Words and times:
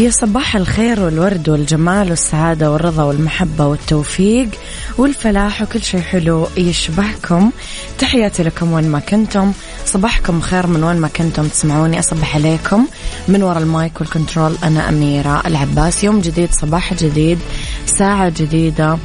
يا 0.00 0.10
صباح 0.10 0.56
الخير 0.56 1.00
والورد 1.00 1.48
والجمال 1.48 2.10
والسعادة 2.10 2.70
والرضا 2.70 3.02
والمحبة 3.02 3.66
والتوفيق 3.66 4.48
والفلاح 4.98 5.62
وكل 5.62 5.82
شيء 5.82 6.00
حلو 6.00 6.48
يشبهكم. 6.56 7.50
تحياتي 7.98 8.42
لكم 8.42 8.72
وين 8.72 8.88
ما 8.88 9.00
كنتم. 9.00 9.52
صباحكم 9.86 10.40
خير 10.40 10.66
من 10.66 10.84
وين 10.84 10.96
ما 10.96 11.08
كنتم 11.08 11.48
تسمعوني. 11.48 11.98
أصبح 11.98 12.36
عليكم 12.36 12.86
من 13.28 13.42
وراء 13.42 13.58
المايك 13.62 14.00
والكنترول 14.00 14.56
أنا 14.64 14.88
أميرة 14.88 15.42
العباس. 15.46 16.04
يوم 16.04 16.20
جديد 16.20 16.52
صباح 16.52 16.94
جديد 16.94 17.38
ساعة 17.86 18.28
جديدة 18.28 18.98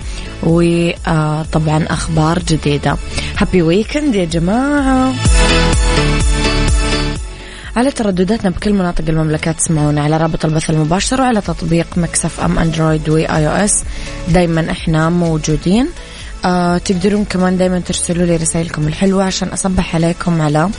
وطبعا 0.44 1.86
أخبار 1.90 2.40
جديدة. 2.40 2.98
happy 3.38 3.62
weekend 3.62 4.16
يا 4.16 4.26
جماعة. 4.26 5.14
على 7.76 7.92
تردداتنا 7.92 8.50
بكل 8.50 8.74
مناطق 8.74 9.04
المملكة 9.10 9.52
تسمعونا 9.52 10.04
على 10.04 10.18
رابط 10.18 10.46
البث 10.46 10.70
المباشر 10.70 11.22
وعلى 11.22 11.42
تطبيق 11.42 11.88
ميكس 11.98 12.26
أف 12.26 12.40
أم 12.40 12.60
أندرويد 12.60 13.10
وآي 13.10 13.48
أو 13.48 13.52
إس 13.52 13.84
دايما 14.28 14.72
إحنا 14.72 15.10
موجودين. 15.10 15.88
آه 16.46 16.78
تقدرون 16.78 17.26
كمان 17.26 17.58
دايما 17.58 17.80
ترسلوا 17.80 18.26
لي 18.26 18.36
رسائلكم 18.36 18.88
الحلوة 18.88 19.24
عشان 19.24 19.48
أصبح 19.48 19.96
عليكم 19.96 20.42
على 20.42 20.70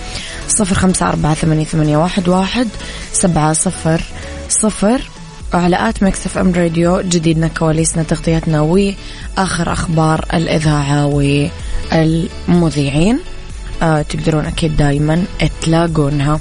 صفر 0.49 0.75
خمسة 0.75 1.09
أربعة 1.09 1.35
ثمانية, 1.35 1.65
ثمانية 1.65 1.97
واحد, 1.97 2.29
واحد 2.29 2.69
سبعة 3.13 3.53
صفر 3.53 4.03
صفر. 4.49 5.11
وعلى 5.55 5.89
at 5.89 6.03
ميكس 6.03 6.27
اف 6.27 6.39
أم 6.39 6.53
راديو 6.53 7.01
جديدنا 7.01 7.49
كواليسنا 7.49 8.03
تغطياتنا 8.03 8.61
وآخر 8.61 9.73
أخبار 9.73 10.25
الإذاعة 10.35 11.07
والمذيعين. 11.93 13.19
آه 13.83 14.03
تقدرون 14.03 14.47
أكيد 14.47 14.77
دايما 14.77 15.25
تلاقونها. 15.63 16.41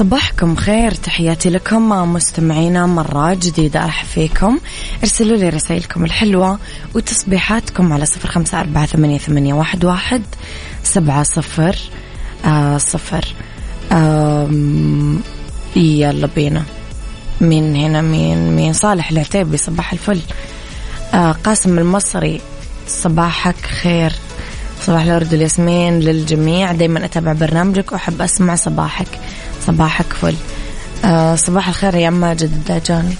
صباحكم 0.00 0.56
خير 0.56 0.94
تحياتي 0.94 1.50
لكم 1.50 2.12
مستمعينا 2.12 2.86
مرة 2.86 3.34
جديدة 3.34 3.84
أرحب 3.84 4.06
فيكم. 4.06 4.58
ارسلوا 5.02 5.36
لي 5.36 5.48
رسائلكم 5.48 6.04
الحلوة 6.04 6.58
وتصبيحاتكم 6.94 7.92
على 7.92 8.06
صفر 8.06 8.28
خمسة 8.28 8.60
أربعة 8.60 8.86
ثمانية, 8.86 9.18
ثمانية 9.18 9.54
واحد, 9.54 9.84
واحد 9.84 10.22
سبعة 10.82 11.22
صفر 11.22 11.76
آه 12.44 12.78
صفر. 12.78 13.24
يلا 15.76 16.28
بينا. 16.36 16.62
مين 17.40 17.76
هنا؟ 17.76 18.00
مين؟ 18.00 18.56
مين؟ 18.56 18.72
صالح 18.72 19.10
العتيبي 19.10 19.56
صباح 19.56 19.92
الفل. 19.92 20.20
آه 21.14 21.32
قاسم 21.32 21.78
المصري 21.78 22.40
صباحك 22.88 23.66
خير. 23.82 24.12
صباح 24.80 25.02
الورد 25.02 25.32
والياسمين 25.32 26.00
للجميع. 26.00 26.72
دايما 26.72 27.04
أتابع 27.04 27.32
برنامجك 27.32 27.92
وأحب 27.92 28.22
أسمع 28.22 28.54
صباحك. 28.54 29.08
صباحك 29.66 30.12
فل. 30.12 30.34
آه 31.04 31.34
صباح 31.34 31.68
الخير 31.68 31.94
يا 31.94 32.10
ماجد 32.10 32.52
الدجاني 32.52 33.14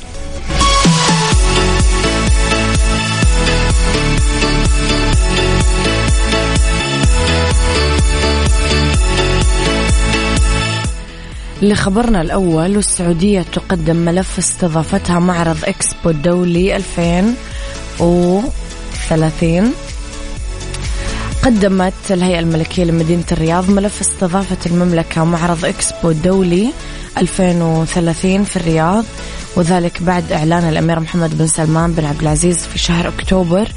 لخبرنا 11.62 12.20
الأول 12.20 12.76
والسعودية 12.76 13.44
تقدم 13.52 13.96
ملف 13.96 14.38
استضافتها 14.38 15.18
معرض 15.18 15.64
إكسبو 15.64 16.10
الدولي 16.10 16.76
2030 16.76 19.72
قدمت 21.42 21.94
الهيئة 22.10 22.38
الملكية 22.38 22.84
لمدينة 22.84 23.24
الرياض 23.32 23.70
ملف 23.70 24.00
استضافة 24.00 24.56
المملكة 24.66 25.24
معرض 25.24 25.64
إكسبو 25.64 26.10
الدولي 26.10 26.72
2030 27.18 28.44
في 28.44 28.56
الرياض 28.56 29.04
وذلك 29.56 30.02
بعد 30.02 30.32
إعلان 30.32 30.68
الأمير 30.68 31.00
محمد 31.00 31.38
بن 31.38 31.46
سلمان 31.46 31.92
بن 31.92 32.04
عبد 32.04 32.20
العزيز 32.20 32.58
في 32.58 32.78
شهر 32.78 33.08
أكتوبر 33.08 33.68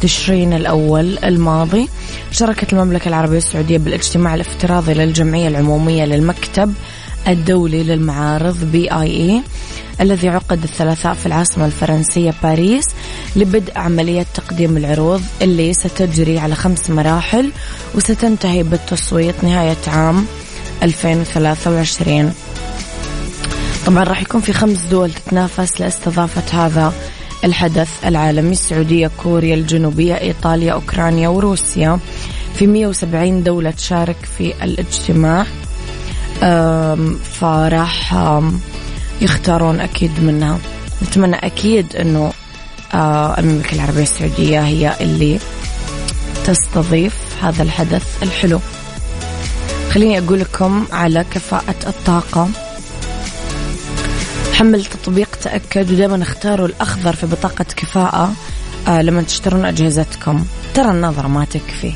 تشرين 0.00 0.52
الأول 0.52 1.18
الماضي. 1.18 1.88
شاركت 2.30 2.72
المملكة 2.72 3.08
العربية 3.08 3.36
السعودية 3.38 3.78
بالاجتماع 3.78 4.34
الافتراضي 4.34 4.94
للجمعية 4.94 5.48
العمومية 5.48 6.04
للمكتب 6.04 6.74
الدولي 7.28 7.82
للمعارض 7.82 8.64
بي 8.64 8.92
آي 8.92 9.06
إي. 9.06 9.42
الذي 10.00 10.28
عقد 10.28 10.62
الثلاثاء 10.62 11.14
في 11.14 11.26
العاصمة 11.26 11.66
الفرنسية 11.66 12.34
باريس 12.42 12.84
لبدء 13.36 13.78
عملية 13.78 14.26
تقديم 14.34 14.76
العروض 14.76 15.22
اللي 15.42 15.72
ستجري 15.72 16.38
على 16.38 16.54
خمس 16.54 16.90
مراحل 16.90 17.50
وستنتهي 17.94 18.62
بالتصويت 18.62 19.44
نهاية 19.44 19.76
عام 19.86 20.26
2023 20.82 22.32
طبعا 23.86 24.04
راح 24.04 24.22
يكون 24.22 24.40
في 24.40 24.52
خمس 24.52 24.80
دول 24.80 25.10
تتنافس 25.12 25.80
لاستضافة 25.80 26.66
هذا 26.66 26.92
الحدث 27.44 27.88
العالمي 28.04 28.52
السعودية 28.52 29.10
كوريا 29.22 29.54
الجنوبية 29.54 30.20
إيطاليا 30.20 30.72
أوكرانيا 30.72 31.28
وروسيا. 31.28 31.98
في 32.54 32.66
170 32.66 33.42
دولة 33.42 33.70
تشارك 33.70 34.16
في 34.38 34.64
الاجتماع. 34.64 35.46
فراح 37.40 38.14
يختارون 39.20 39.80
أكيد 39.80 40.24
منها. 40.24 40.58
نتمنى 41.02 41.36
أكيد 41.36 41.96
أنه 41.96 42.32
آه، 42.94 43.38
المملكة 43.38 43.74
العربية 43.74 44.02
السعودية 44.02 44.60
هي 44.60 44.96
اللي 45.00 45.38
تستضيف 46.46 47.14
هذا 47.42 47.62
الحدث 47.62 48.22
الحلو. 48.22 48.60
خليني 49.90 50.18
أقول 50.18 50.40
لكم 50.40 50.86
على 50.92 51.24
كفاءة 51.30 51.74
الطاقة. 51.86 52.48
حمل 54.54 54.84
تطبيق 54.84 55.28
تأكد 55.42 55.92
ودائما 55.92 56.22
اختاروا 56.22 56.66
الأخضر 56.66 57.16
في 57.16 57.26
بطاقة 57.26 57.64
كفاءة 57.76 58.32
آه 58.88 59.02
لما 59.02 59.22
تشترون 59.22 59.64
أجهزتكم. 59.64 60.44
ترى 60.74 60.90
النظرة 60.90 61.28
ما 61.28 61.44
تكفي. 61.44 61.92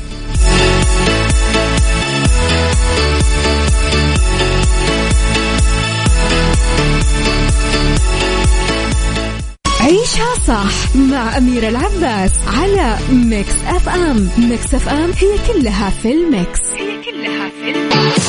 عيشها 9.91 10.35
صح 10.47 10.95
مع 10.95 11.37
أميرة 11.37 11.69
العباس 11.69 12.31
على 12.47 12.97
ميكس 13.11 13.53
أف 13.67 13.89
أم. 13.89 14.29
ميكس 14.37 14.73
أف 14.73 14.89
أم 14.89 15.11
هي 15.11 15.37
كلها 15.53 15.89
في 15.89 16.11
الميكس. 16.11 16.59
هي 16.77 17.01
كلها 17.03 17.49
في 17.49 17.71
الميكس. 17.71 18.21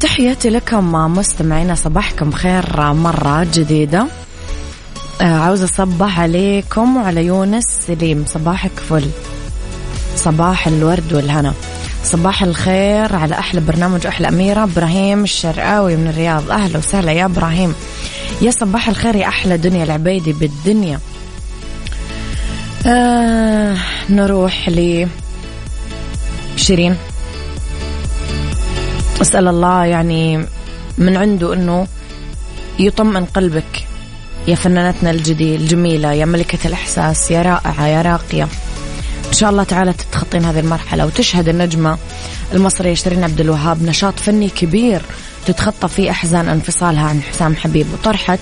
تحياتي 0.00 0.50
لكم 0.50 0.92
مستمعينا 0.92 1.74
صباحكم 1.74 2.32
خير 2.32 2.92
مرة 2.92 3.46
جديدة. 3.54 4.06
عاوزة 5.20 5.64
أصبح 5.64 6.20
عليكم 6.20 6.96
وعلى 6.96 7.24
يونس 7.24 7.64
سليم. 7.86 8.24
صباحك 8.26 8.70
فل. 8.90 9.10
صباح 10.16 10.66
الورد 10.66 11.12
والهنا. 11.12 11.54
صباح 12.04 12.42
الخير 12.42 13.16
على 13.16 13.38
أحلى 13.38 13.60
برنامج 13.60 14.06
أحلى 14.06 14.28
أميرة. 14.28 14.64
إبراهيم 14.64 15.24
الشرقاوي 15.24 15.96
من 15.96 16.08
الرياض. 16.08 16.50
أهلا 16.50 16.78
وسهلا 16.78 17.12
يا 17.12 17.24
إبراهيم. 17.24 17.74
يا 18.42 18.50
صباح 18.50 18.88
الخير 18.88 19.16
يا 19.16 19.28
أحلى 19.28 19.56
دنيا 19.56 19.84
العبيدي 19.84 20.32
بالدنيا. 20.32 21.00
آه 22.86 23.76
نروح 24.10 24.68
ل 24.68 25.08
شيرين. 26.56 26.96
أسأل 29.22 29.48
الله 29.48 29.84
يعني 29.84 30.46
من 30.98 31.16
عنده 31.16 31.54
أنه 31.54 31.86
يطمئن 32.78 33.24
قلبك. 33.24 33.85
يا 34.48 34.54
فنانتنا 34.54 35.10
الجميلة 35.10 36.12
يا 36.12 36.24
ملكة 36.24 36.66
الإحساس 36.66 37.30
يا 37.30 37.42
رائعة 37.42 37.86
يا 37.86 38.02
راقية. 38.02 38.48
إن 39.28 39.32
شاء 39.32 39.50
الله 39.50 39.64
تعالى 39.64 39.92
تتخطين 39.92 40.44
هذه 40.44 40.60
المرحلة 40.60 41.06
وتشهد 41.06 41.48
النجمة 41.48 41.98
المصرية 42.52 42.94
شيرين 42.94 43.24
عبد 43.24 43.40
الوهاب 43.40 43.82
نشاط 43.82 44.20
فني 44.20 44.48
كبير 44.48 45.02
تتخطى 45.46 45.88
فيه 45.88 46.10
أحزان 46.10 46.48
انفصالها 46.48 47.02
عن 47.02 47.22
حسام 47.22 47.56
حبيب. 47.56 47.86
وطرحت 47.92 48.40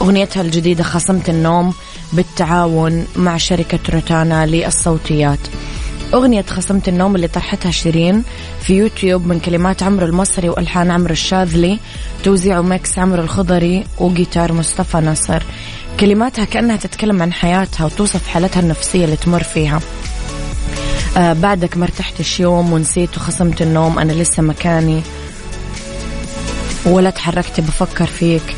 أغنيتها 0.00 0.42
الجديدة 0.42 0.84
خصمت 0.84 1.28
النوم 1.28 1.74
بالتعاون 2.12 3.06
مع 3.16 3.36
شركة 3.36 3.78
روتانا 3.92 4.46
للصوتيات. 4.46 5.38
أغنية 6.14 6.42
خاصمت 6.42 6.88
النوم 6.88 7.16
اللي 7.16 7.28
طرحتها 7.28 7.70
شيرين 7.70 8.22
في 8.60 8.74
يوتيوب 8.76 9.26
من 9.26 9.40
كلمات 9.40 9.82
عمرو 9.82 10.06
المصري 10.06 10.48
وألحان 10.48 10.90
عمرو 10.90 11.12
الشاذلي 11.12 11.78
توزيع 12.24 12.62
mix 12.62 12.98
عمرو 12.98 13.22
الخضري 13.22 13.84
وجيتار 13.98 14.52
مصطفى 14.52 14.96
نصر 14.96 15.42
كلماتها 16.00 16.44
كأنها 16.44 16.76
تتكلم 16.76 17.22
عن 17.22 17.32
حياتها 17.32 17.84
وتوصف 17.84 18.28
حالتها 18.28 18.60
النفسية 18.60 19.04
اللي 19.04 19.16
تمر 19.16 19.42
فيها. 19.42 19.80
آه 21.16 21.32
بعدك 21.32 21.76
ما 21.76 21.84
ارتحتش 21.84 22.40
يوم 22.40 22.72
ونسيت 22.72 23.16
وخاصمت 23.16 23.62
النوم 23.62 23.98
أنا 23.98 24.12
لسه 24.12 24.42
مكاني. 24.42 25.02
ولا 26.86 27.10
تحركت 27.10 27.60
بفكر 27.60 28.06
فيك. 28.06 28.56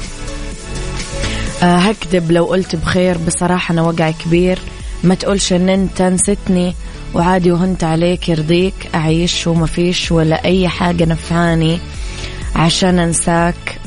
آه 1.62 1.76
هكذب 1.76 2.32
لو 2.32 2.44
قلت 2.44 2.76
بخير 2.76 3.18
بصراحة 3.18 3.72
أنا 3.72 3.82
واقع 3.82 4.10
كبير. 4.10 4.58
ما 5.04 5.14
تقولش 5.14 5.52
إن 5.52 5.68
أنت 5.68 6.02
نسيتني 6.02 6.74
وعادي 7.14 7.52
وهنت 7.52 7.84
عليك 7.84 8.28
يرضيك 8.28 8.74
أعيش 8.94 9.46
وما 9.46 9.66
فيش 9.66 10.12
ولا 10.12 10.44
أي 10.44 10.68
حاجة 10.68 11.04
نفعاني 11.04 11.78
عشان 12.56 12.98
أنساك. 12.98 13.78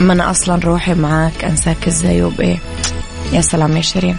ما 0.00 0.12
أنا 0.12 0.30
أصلا 0.30 0.60
روحي 0.64 0.94
معاك 0.94 1.44
أنساك 1.44 1.88
إزاي 1.88 2.22
وبإيه 2.22 2.58
يا 3.32 3.40
سلام 3.40 3.76
يا 3.76 3.82
شيرين. 3.82 4.16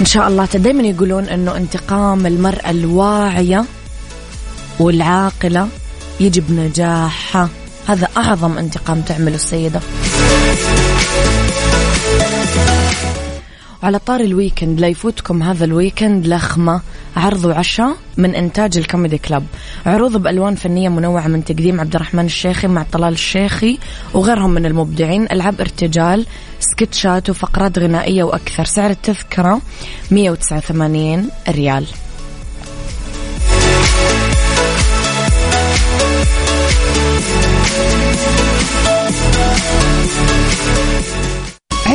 إن 0.00 0.04
شاء 0.04 0.28
الله 0.28 0.44
دايما 0.44 0.82
يقولون 0.82 1.24
أنه 1.24 1.56
انتقام 1.56 2.26
المرأة 2.26 2.70
الواعية 2.70 3.64
والعاقلة 4.78 5.68
يجي 6.20 6.40
بنجاحها 6.40 7.48
هذا 7.88 8.08
أعظم 8.16 8.58
انتقام 8.58 9.00
تعمله 9.00 9.34
السيدة. 9.34 9.80
وعلى 13.82 13.98
طاري 13.98 14.20
ال 14.20 14.28
weekend 14.28 14.80
لا 14.80 14.88
يفوتكم 14.88 15.42
هذا 15.42 15.64
ال 15.64 15.72
weekend 15.72 16.26
لخمة 16.26 16.80
عرض 17.16 17.44
وعشاء 17.44 17.96
من 18.16 18.34
إنتاج 18.34 18.78
ال 18.78 18.84
comedy 18.84 19.18
club 19.18 19.46
عروض 19.86 20.16
بألوان 20.16 20.54
فنية 20.54 20.88
منوعة 20.88 21.28
من 21.28 21.44
تقديم 21.44 21.80
عبد 21.80 21.94
الرحمن 21.94 22.24
الشيخي 22.24 22.68
مع 22.68 22.82
طلال 22.92 23.12
الشيخي 23.12 23.78
وغيرهم 24.14 24.50
من 24.50 24.66
المبدعين 24.66 25.22
ألعاب 25.32 25.60
ارتجال 25.60 26.26
سكتشات 26.60 27.30
وفقرات 27.30 27.78
غنائية 27.78 28.22
وأكثر. 28.22 28.64
سعر 28.64 28.90
التذكرة 28.90 29.60
189 30.10 31.28
ريال. 31.48 31.86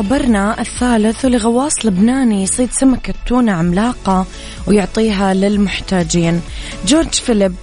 خبرنا 0.00 0.60
الثالث 0.60 1.24
لغواص 1.24 1.72
لبناني 1.84 2.42
يصيد 2.42 2.70
سمكة 2.72 3.14
تونة 3.26 3.52
عملاقة 3.52 4.26
ويعطيها 4.66 5.34
للمحتاجين. 5.34 6.40
جورج 6.86 7.14
فيليب 7.14 7.54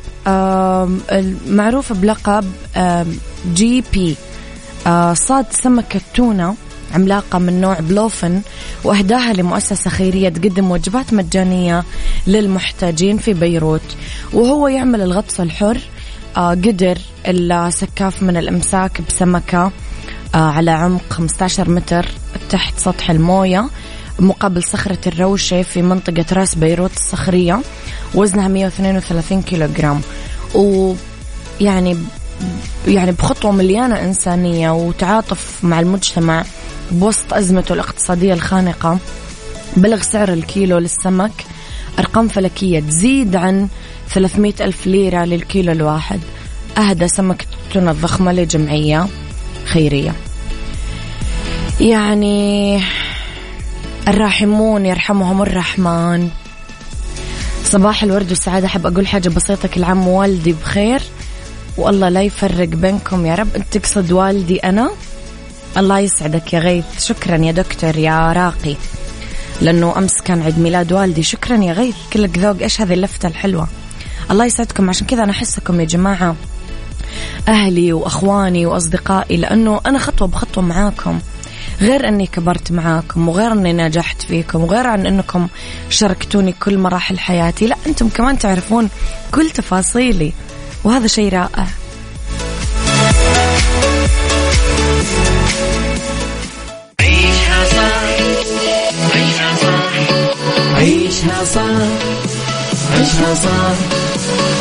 معروف 1.47 1.93
بلقب 1.93 2.45
GP 3.53 4.15
صاد 5.13 5.45
سمكة 5.51 6.01
تونة 6.13 6.55
عملاقة 6.93 7.39
من 7.39 7.61
نوع 7.61 7.79
bluefin 7.79 8.41
وأهداها 8.83 9.33
لمؤسسة 9.33 9.89
خيرية 9.89 10.29
تقدم 10.29 10.71
وجبات 10.71 11.13
مجانية 11.13 11.83
للمحتاجين 12.27 13.17
في 13.17 13.33
بيروت. 13.33 13.95
وهو 14.33 14.67
يعمل 14.67 15.01
الغطس 15.01 15.39
الحر 15.39 15.79
آه، 16.37 16.49
قدر 16.49 16.97
سكاف 17.27 18.23
من 18.23 18.37
الإمساك 18.37 19.01
بسمكة 19.01 19.71
آه، 20.35 20.37
على 20.37 20.71
عمق 20.71 21.01
15 21.09 21.69
متر 21.69 22.05
تحت 22.49 22.79
سطح 22.79 23.09
الموية 23.11 23.69
مقابل 24.19 24.63
صخرة 24.63 24.99
الروشة 25.07 25.61
في 25.61 25.81
منطقة 25.81 26.25
راس 26.33 26.55
بيروت 26.55 26.93
الصخرية. 26.93 27.61
وزنها 28.15 28.47
132 28.47 29.41
كيلوغرام. 29.41 30.01
ويعني 30.55 31.97
يعني 32.87 33.11
بخطوة 33.11 33.51
مليانة 33.51 34.01
إنسانية 34.01 34.71
وتعاطف 34.71 35.63
مع 35.63 35.79
المجتمع 35.79 36.43
بوسط 36.91 37.33
أزمته 37.33 37.73
الاقتصادية 37.73 38.33
الخانقة. 38.33 38.97
بلغ 39.77 40.01
سعر 40.01 40.33
الكيلو 40.33 40.77
للسمك 40.77 41.31
أرقام 41.99 42.27
فلكية 42.27 42.79
تزيد 42.79 43.35
عن 43.35 43.67
300 44.09 44.53
ألف 44.61 44.87
ليرة 44.87 45.25
للكيلو 45.25 45.71
الواحد. 45.71 46.19
أهدى 46.77 47.07
سمكة 47.07 47.45
التونة 47.67 47.91
الضخمة 47.91 48.31
لجمعية 48.31 49.07
خيرية. 49.65 50.13
يعني 51.79 52.81
الراحمون 54.07 54.85
يرحمهم 54.85 55.41
الرحمن. 55.41 56.29
صباح 57.67 58.03
الورد 58.03 58.29
والسعادة. 58.29 58.65
أحب 58.65 58.87
أقول 58.87 59.07
حاجة 59.07 59.29
بسيطة 59.29 59.67
كل 59.67 59.83
عام 59.83 60.07
والدي 60.07 60.53
بخير 60.53 61.01
والله 61.77 62.09
لا 62.09 62.21
يفرق 62.21 62.67
بينكم 62.67 63.25
يا 63.25 63.35
رب. 63.35 63.55
أنت 63.55 63.77
تقصد 63.77 64.11
والدي 64.11 64.57
أنا؟ 64.57 64.91
الله 65.77 65.99
يسعدك 65.99 66.53
يا 66.53 66.59
غيث. 66.59 66.85
شكرا 66.99 67.37
يا 67.37 67.51
دكتور 67.51 67.97
يا 67.97 68.31
راقي. 68.31 68.75
لأنه 69.61 69.97
أمس 69.97 70.21
كان 70.21 70.41
عيد 70.41 70.59
ميلاد 70.59 70.93
والدي. 70.93 71.23
شكرا 71.23 71.57
يا 71.57 71.73
غيث. 71.73 71.95
كلك 72.13 72.37
ذوق. 72.37 72.61
إيش 72.61 72.81
هذه 72.81 72.93
اللفتة 72.93 73.27
الحلوة؟ 73.27 73.67
الله 74.31 74.45
يسعدكم. 74.45 74.89
عشان 74.89 75.07
كذا 75.07 75.23
أنا 75.23 75.31
أحسكم 75.31 75.79
يا 75.79 75.85
جماعة 75.85 76.35
أهلي 77.47 77.93
وأخواني 77.93 78.65
وأصدقائي 78.65 79.37
لأنه 79.37 79.81
أنا 79.85 79.99
خطوة 79.99 80.27
بخطوة 80.27 80.63
معاكم. 80.63 81.19
غير 81.81 82.07
أني 82.07 82.27
كبرت 82.27 82.71
معاكم 82.71 83.29
وغير 83.29 83.51
أني 83.51 83.73
نجحت 83.73 84.21
فيكم 84.21 84.63
وغير 84.63 84.87
عن 84.87 85.05
أنكم 85.05 85.47
شاركتوني 85.89 86.51
كل 86.51 86.77
مراحل 86.77 87.19
حياتي 87.19 87.67
لا 87.67 87.75
أنتم 87.87 88.09
كمان 88.09 88.37
تعرفون 88.39 88.89
كل 89.31 89.49
تفاصيلي 89.49 90.33
وهذا 90.83 91.07
شيء 91.07 91.33
رائع. 91.33 91.67
عيشها 96.99 97.65
صح 97.65 98.03
عيشها 99.15 99.55
صح 99.55 99.93
عيشها 100.75 101.43
صح 101.43 101.87
عيشها 102.93 103.35
صح 103.35 103.75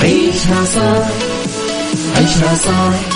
عيشها 0.02 0.64
صح. 0.64 1.08
عيشها 2.16 2.54
صح 2.54 3.15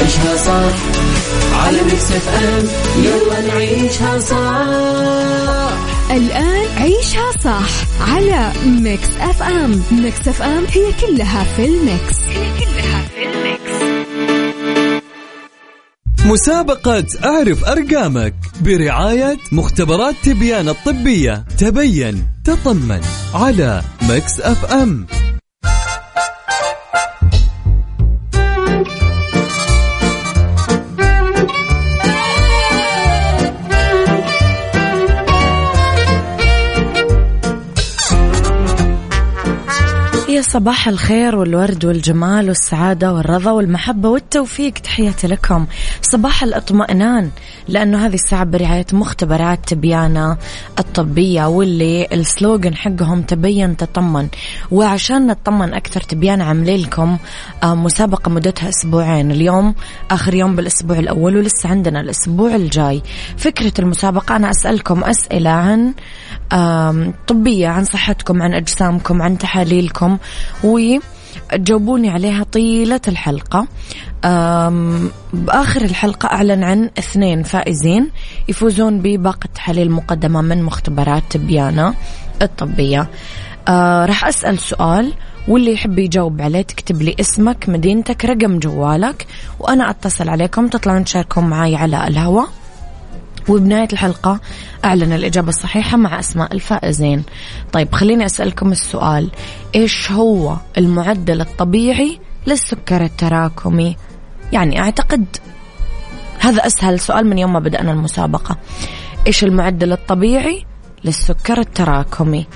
عيشها 0.00 0.36
صح 0.36 0.76
على 1.64 1.82
ميكس 1.82 2.12
اف 2.12 2.28
ام. 2.28 2.64
يلا 3.04 3.40
نعيشها 3.40 4.18
صح 4.18 5.76
الآن 6.10 6.66
عيشها 6.78 7.32
صح 7.44 7.68
على 8.12 8.52
ميكس 8.66 9.08
أف 9.20 9.42
أم. 9.42 9.82
ميكس 9.90 10.28
أف 10.28 10.42
أم 10.42 10.64
هي 10.70 10.92
كلها 11.00 11.44
في 11.56 11.64
ال 11.64 11.75
mix. 11.75 12.18
هي 12.28 12.50
كلها 12.60 13.02
في 13.14 13.22
ال 13.26 13.41
mix. 13.41 14.02
مسابقة 16.26 17.04
أعرف 17.24 17.64
أرقامك 17.64 18.34
برعاية 18.60 19.36
مختبرات 19.52 20.14
تبيان 20.22 20.68
الطبية. 20.68 21.44
تبين 21.58 22.26
تطمن 22.44 23.00
على 23.34 23.82
مكس 24.02 24.40
أف 24.40 24.64
أم. 24.64 25.06
صباح 40.52 40.88
الخير 40.88 41.36
والورد 41.36 41.84
والجمال 41.84 42.48
والسعادة 42.48 43.12
والرضا 43.12 43.50
والمحبة 43.50 44.08
والتوفيق. 44.08 44.72
تحياتي 44.72 45.26
لكم. 45.26 45.66
صباح 46.02 46.42
الاطمئنان 46.42 47.30
لأنه 47.68 48.06
هذه 48.06 48.14
الساعة 48.14 48.44
برعاية 48.44 48.86
مختبرات 48.92 49.58
تبيانة 49.68 50.36
الطبية 50.78 51.48
واللي 51.48 52.06
السلوغن 52.12 52.74
حقهم 52.74 53.22
تبين 53.22 53.76
تطمن. 53.76 54.28
وعشان 54.70 55.26
نطمن 55.26 55.74
أكثر 55.74 56.00
تبيان 56.00 56.40
عاملين 56.40 56.80
لكم 56.80 57.18
آه، 57.62 57.74
مسابقة 57.74 58.30
مدتها 58.30 58.68
أسبوعين. 58.68 59.30
اليوم 59.30 59.74
آخر 60.10 60.34
يوم 60.34 60.56
بالأسبوع 60.56 60.98
الأول 60.98 61.36
ولسه 61.36 61.68
عندنا 61.68 62.00
الأسبوع 62.00 62.54
الجاي. 62.54 63.02
فكرة 63.36 63.72
المسابقة 63.78 64.36
أنا 64.36 64.50
أسألكم 64.50 65.04
أسئلة 65.04 65.50
عن 65.50 65.92
طبية 67.26 67.68
عن 67.68 67.84
صحتكم 67.84 68.42
عن 68.42 68.54
أجسامكم 68.54 69.22
عن 69.22 69.38
تحاليلكم. 69.38 70.18
وجاوبوني 70.64 72.10
عليها 72.10 72.44
طيلة 72.44 73.00
الحلقة. 73.08 73.66
بآخر 75.32 75.82
الحلقة 75.82 76.26
أعلن 76.26 76.64
عن 76.64 76.90
اثنين 76.98 77.42
فائزين 77.42 78.10
يفوزون 78.48 78.98
بباقة 78.98 79.48
تحاليل 79.54 79.90
مقدمة 79.90 80.40
من 80.40 80.62
مختبرات 80.62 81.22
تبيانة 81.30 81.94
الطبية. 82.42 83.10
آه 83.68 84.06
راح 84.06 84.24
أسأل 84.24 84.58
سؤال 84.58 85.12
واللي 85.48 85.72
يحب 85.72 85.98
يجاوب 85.98 86.42
عليه 86.42 86.62
تكتب 86.62 87.02
لي 87.02 87.16
اسمك 87.20 87.68
مدينتك 87.68 88.24
رقم 88.24 88.58
جوالك 88.58 89.26
وأنا 89.60 89.90
أتصل 89.90 90.28
عليكم. 90.28 90.68
تطلعون 90.68 91.04
تشاركون 91.04 91.44
معي 91.44 91.76
على 91.76 92.06
الهواء. 92.08 92.48
وبنهاية 93.48 93.88
الحلقة 93.92 94.40
أعلن 94.84 95.12
الإجابة 95.12 95.48
الصحيحة 95.48 95.96
مع 95.96 96.18
أسماء 96.18 96.52
الفائزين. 96.52 97.22
طيب 97.72 97.94
خليني 97.94 98.26
أسألكم 98.26 98.72
السؤال. 98.72 99.30
إيش 99.74 100.12
هو 100.12 100.56
المعدل 100.78 101.40
الطبيعي 101.40 102.20
للسكر 102.46 103.04
التراكمي؟ 103.04 103.96
يعني 104.52 104.80
أعتقد 104.80 105.24
هذا 106.38 106.66
أسهل 106.66 107.00
سؤال 107.00 107.26
من 107.26 107.38
يوم 107.38 107.52
ما 107.52 107.58
بدأنا 107.58 107.92
المسابقة. 107.92 108.56
إيش 109.26 109.44
المعدل 109.44 109.92
الطبيعي 109.92 110.66
للسكر 111.04 111.58
التراكمي؟ 111.58 112.46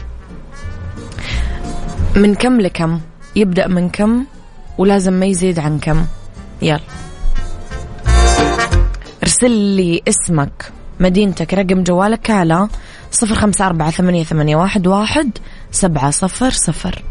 من 2.17 2.35
كم 2.35 2.61
لكم؟ 2.61 3.01
يبدأ 3.37 3.69
من 3.69 3.89
كم؟ 3.89 4.25
ولازم 4.79 5.13
ما 5.13 5.27
يزيد 5.27 5.59
عن 5.59 5.79
كم. 5.79 6.07
يلا. 6.63 6.81
ارسل 9.23 9.51
لي 9.51 10.03
اسمك. 10.09 10.73
مدينتك 11.01 11.55
رقم 11.55 11.83
جوالك 11.83 12.31
على 12.31 12.69
صفر 13.11 13.35
خمسة 13.35 13.67
أربعة 13.67 13.91
ثمانية, 13.91 14.25
ثمانية 14.25 14.57
واحد, 14.57 14.87
واحد 14.87 15.31
سبعة 15.71 16.11
صفر 16.11 16.51
صفر. 16.51 17.03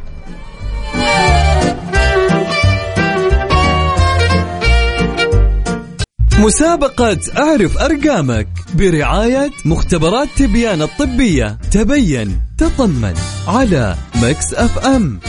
مسابقة 6.39 7.19
أعرف 7.37 7.77
أرقامك 7.77 8.47
برعاية 8.73 9.51
مختبرات 9.65 10.27
تبيان 10.37 10.81
الطبية. 10.81 11.57
تبين 11.71 12.41
تطمن 12.57 13.13
على 13.47 13.95
مكس 14.15 14.53
أف 14.53 14.85
أم 14.85 15.19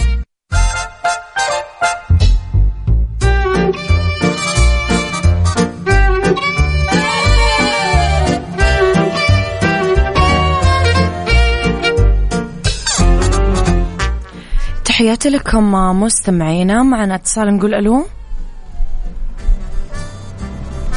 تحياتي 14.97 15.29
لكم 15.29 15.73
مستمعينا. 16.01 16.83
معنا 16.83 17.15
اتصال 17.15 17.57
نقول 17.57 17.75
ألو؟ 17.75 18.07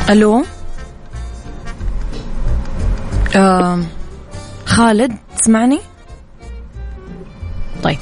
ألو؟ 0.10 0.44
آه 3.36 3.84
خالد 4.65 5.15
تسمعني؟ 5.38 5.79
طيب. 7.84 7.98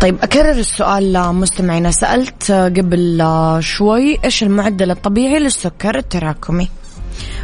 طيب 0.00 0.18
أكرر 0.22 0.50
السؤال 0.50 1.34
مستمعينا. 1.34 1.90
سألت 1.90 2.52
قبل 2.52 3.26
شوي 3.60 4.18
إيش 4.24 4.42
المعدل 4.42 4.90
الطبيعي 4.90 5.38
للسكر 5.38 5.98
التراكمي؟ 5.98 6.68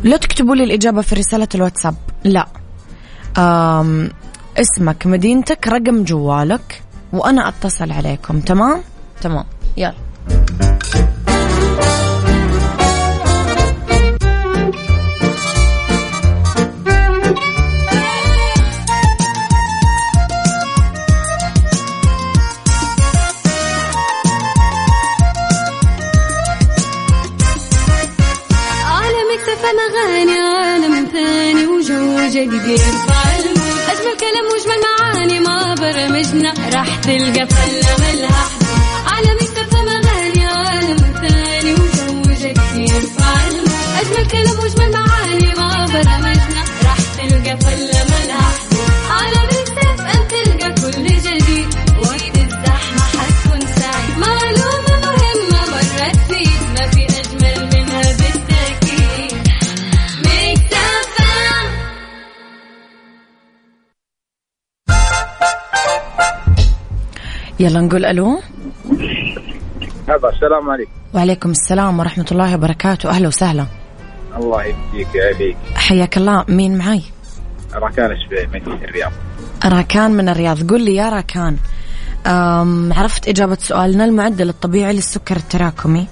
لا 0.03 0.17
تكتبوا 0.17 0.57
لي 0.57 0.65
الإجابة 0.65 1.03
في 1.03 1.15
رسالة 1.15 1.49
الواتساب. 1.55 1.95
لا. 2.25 2.47
اسمك 4.57 5.07
مدينتك 5.07 5.69
رقم 5.69 6.05
جوالك. 6.05 6.83
وأنا 7.13 7.49
أتصل 7.49 7.93
عليكم. 7.93 8.41
تمام؟ 8.41 8.83
تمام. 9.21 9.45
يلا. 9.77 9.95
عالم 28.85 29.29
اكتفى 29.39 29.71
مغاني 29.81 30.39
عالم 30.39 31.09
ثاني 31.13 31.67
وجو 31.67 32.29
جديد 32.29 33.10
ما 36.01 36.07
برمجنا 36.07 36.53
راح 36.75 36.97
تلقى 36.97 37.47
فلة 37.47 37.97
ملها 37.99 38.47
على 39.07 39.35
مكتب 39.35 39.77
أغاني 39.77 40.45
عالم 40.45 40.97
ثاني 40.97 41.73
وجو 41.73 42.63
يرفع 42.75 43.47
المود 43.47 43.71
أجمل 44.01 44.27
كلام 44.31 44.59
وأجمل 44.59 44.93
معاني 44.93 45.55
ما 45.55 45.87
برمجنا 45.87 46.65
راح 46.85 46.99
تلقى 47.19 47.57
فلة 47.61 48.05
ملها 48.05 48.50
يلا 67.61 67.81
نقول 67.81 68.05
ألو. 68.05 68.41
هذا 70.09 70.29
السلام 70.35 70.71
عليكم. 70.71 70.91
وعليكم 71.15 71.51
السلام 71.51 71.99
ورحمة 71.99 72.27
الله 72.33 72.55
وبركاته. 72.55 73.11
أهلا 73.11 73.29
وسهلا. 73.29 73.67
الله 74.37 74.65
يهديك 74.65 75.15
يا 75.15 75.55
حياك 75.75 76.17
الله. 76.17 76.45
مين 76.49 76.79
معي 76.79 77.03
راكان 77.75 78.17
مدينة 78.55 78.85
الرياض. 78.85 79.13
راكان 79.65 80.11
من 80.11 80.29
الرياض. 80.29 80.71
قل 80.71 80.85
لي 80.85 80.95
يا 80.95 81.09
راكان 81.09 81.57
عرفت 82.93 83.29
إجابة 83.29 83.59
سؤالنا 83.61 84.05
المعدل 84.05 84.49
الطبيعي 84.49 84.93
للسكر 84.93 85.37
التراكمي؟ 85.37 86.07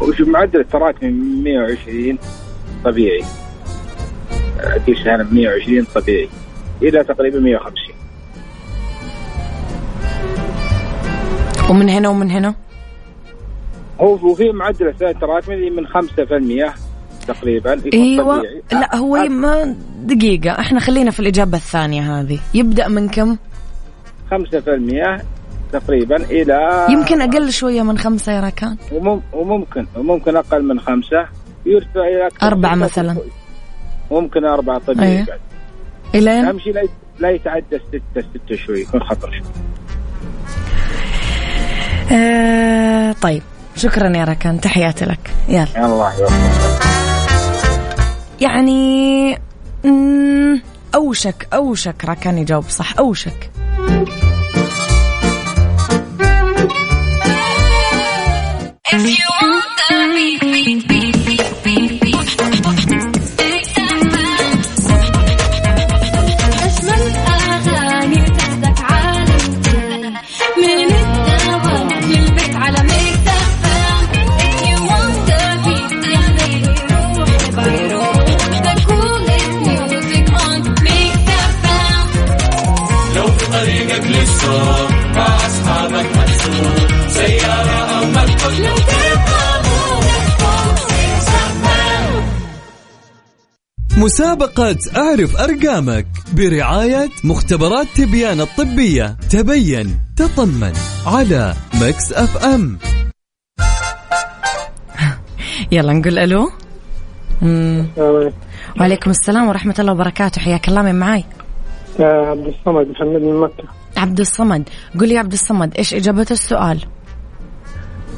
وش 0.00 0.20
معدل 0.20 0.60
التراكمي؟ 0.60 1.10
120 1.10 2.18
طبيعي. 2.84 3.24
قيس 4.86 5.06
أنا 5.06 5.26
120 5.32 5.86
طبيعي. 5.94 6.28
إلى 6.82 7.04
تقريبا 7.04 7.40
150 7.40 7.95
ومن 11.70 11.88
هنا 11.88 12.08
ومن 12.08 12.30
هنا؟ 12.30 12.54
هو 14.00 14.14
وفي 14.30 14.52
معدل 14.52 14.94
التراكمي 15.02 15.70
من 15.70 15.86
5% 15.86 16.74
تقريبا. 17.28 17.80
إيوه. 17.94 18.38
طبيعي. 18.38 18.62
لا 18.72 18.96
هو 18.96 19.16
أ- 19.24 19.30
ما 19.30 19.76
دقيقة. 20.02 20.50
إحنا 20.50 20.80
خلينا 20.80 21.10
في 21.10 21.20
الإجابة 21.20 21.56
الثانية 21.58 22.20
هذه. 22.20 22.38
يبدأ 22.54 22.88
من 22.88 23.08
كم؟ 23.08 23.36
5% 24.30 25.22
تقريبا 25.72 26.16
إلى 26.16 26.86
يمكن 26.90 27.20
أقل 27.20 27.52
شوية 27.52 27.82
من 27.82 27.98
خمسة 27.98 28.32
يا 28.32 28.40
راكان 28.40 28.76
ومم- 28.92 29.20
وممكن 29.32 29.86
وممكن 29.96 30.36
أقل 30.36 30.62
من 30.64 30.80
خمسة. 30.80 31.26
يرتفع 31.66 32.00
إلى 32.08 32.28
من 32.74 32.78
مثلاً. 32.78 33.16
ممكن 34.10 34.44
أربعة 34.44 34.78
طبيعي 34.78 35.12
أيوة. 35.16 35.26
بعد. 35.26 35.38
إلين؟ 36.14 36.44
أهم 36.44 36.58
شيء 36.58 36.72
لا 36.74 36.80
يت- 36.82 36.90
لا 37.18 37.30
يتعدى 37.30 37.78
ستة 37.88 38.20
ستة 38.34 38.56
شوي 38.56 38.80
يكون 38.80 39.00
خطر 39.02 39.30
شوي. 39.32 39.52
آه 42.12 43.12
طيب. 43.22 43.42
شكرا 43.76 44.16
يا 44.16 44.24
راكان 44.24 44.60
تحياتي 44.60 45.04
لك. 45.04 45.30
يلا. 45.48 45.86
الله 45.86 46.12
يعني 48.40 49.38
مم، 49.84 50.62
أوشك 50.94 51.48
أوشك 51.54 52.04
راكان 52.04 52.38
يجاوب 52.38 52.64
صح. 52.68 52.98
أوشك. 52.98 53.50
مسابقة 93.96 94.76
أعرف 94.96 95.36
أرقامك 95.40 96.06
برعاية 96.36 97.08
مختبرات 97.24 97.86
تبيان 97.96 98.40
الطبية. 98.40 99.16
تبين 99.30 99.86
تطمن 100.16 100.72
على 101.06 101.54
مكس 101.74 102.12
أف 102.12 102.44
أم. 102.44 102.78
يلا 105.72 105.92
نقول 105.92 106.18
ألو. 106.18 106.50
مم. 107.42 107.86
وعليكم 108.80 109.10
السلام 109.10 109.48
ورحمة 109.48 109.74
الله 109.78 109.92
وبركاته. 109.92 110.40
حياك 110.40 110.68
الله 110.68 110.82
من 110.82 110.94
معاي؟ 110.94 111.24
عبد 112.00 112.46
الصمد 112.46 112.88
محمد 112.88 113.20
من 113.22 113.40
مكة. 113.40 113.64
عبد 113.96 114.20
الصمد. 114.20 114.68
قل 115.00 115.12
يا 115.12 115.18
عبد 115.18 115.32
الصمد 115.32 115.74
إيش 115.78 115.94
إجابة 115.94 116.26
السؤال؟ 116.30 116.84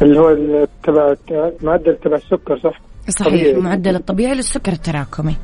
اللي 0.02 0.18
هو 0.20 0.36
تبع 0.82 1.14
معدل 1.62 1.96
تبع 2.04 2.16
السكر 2.16 2.60
صح؟ 2.64 2.80
صحيح 3.08 3.28
طبيعي. 3.28 3.50
المعدل 3.50 3.96
الطبيعي 3.96 4.34
للسكر 4.34 4.72
التراكمي. 4.72 5.36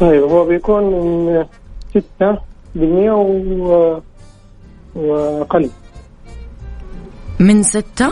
طيب 0.00 0.22
هو 0.22 0.44
بيكون 0.44 0.82
من 0.84 1.44
ستة 1.90 2.38
بالمية 2.74 3.12
و... 3.12 4.00
وأقل 4.94 5.70
من 7.40 7.62
ستة؟ 7.62 8.08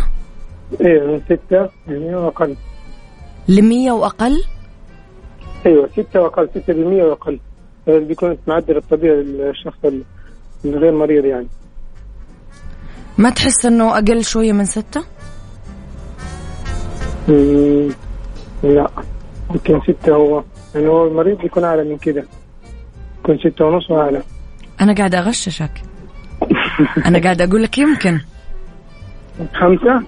إيه 0.80 1.00
من 1.06 1.20
ستة 1.24 1.68
بالمية 1.86 2.16
وأقل 2.16 2.56
لمية 3.48 3.92
وأقل؟ 3.92 4.44
أيوة 5.66 5.88
ستة 5.92 6.20
وأقل 6.20 6.48
ستة 6.50 6.72
بالمية 6.72 7.04
وأقل. 7.04 7.40
بيكون 7.86 8.38
معدل 8.46 8.76
الطبيعي 8.76 9.22
للشخص 9.22 9.78
ال- 9.84 10.02
الغير 10.64 10.92
مريض 10.92 11.24
يعني. 11.24 11.46
ما 13.18 13.30
تحس 13.30 13.66
أنه 13.66 13.98
أقل 13.98 14.24
شوية 14.24 14.52
من 14.52 14.64
ستة؟ 14.64 15.02
لا 18.62 18.90
يمكن 19.50 19.80
ستة 19.80 20.14
هو. 20.14 20.42
يعني 20.76 20.88
هو 20.88 21.06
المريض 21.06 21.38
بيكون 21.38 21.64
أعلى 21.64 21.84
من 21.84 21.98
كده. 21.98 22.24
يكون 23.18 23.38
ستة 23.38 23.64
ونص 23.64 23.90
وأعلى. 23.90 24.22
أنا 24.80 24.94
قاعدة 24.94 25.18
أغششك. 25.18 25.70
أنا 27.06 27.18
قاعدة 27.18 27.44
أقول 27.44 27.62
لك 27.62 27.78
يمكن. 27.78 28.20
خمسة؟ 29.54 30.06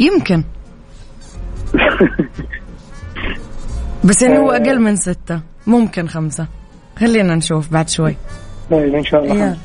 يمكن. 0.00 0.44
بس 4.04 4.22
يعني 4.22 4.38
هو 4.38 4.50
أقل 4.50 4.80
من 4.80 4.96
ستة. 4.96 5.40
ممكن 5.66 6.08
خمسة. 6.08 6.46
خلينا 6.98 7.34
نشوف 7.34 7.72
بعد 7.72 7.88
شوي. 7.88 8.16
طيب 8.70 8.94
إن 8.94 9.04
شاء 9.04 9.24
الله. 9.24 9.56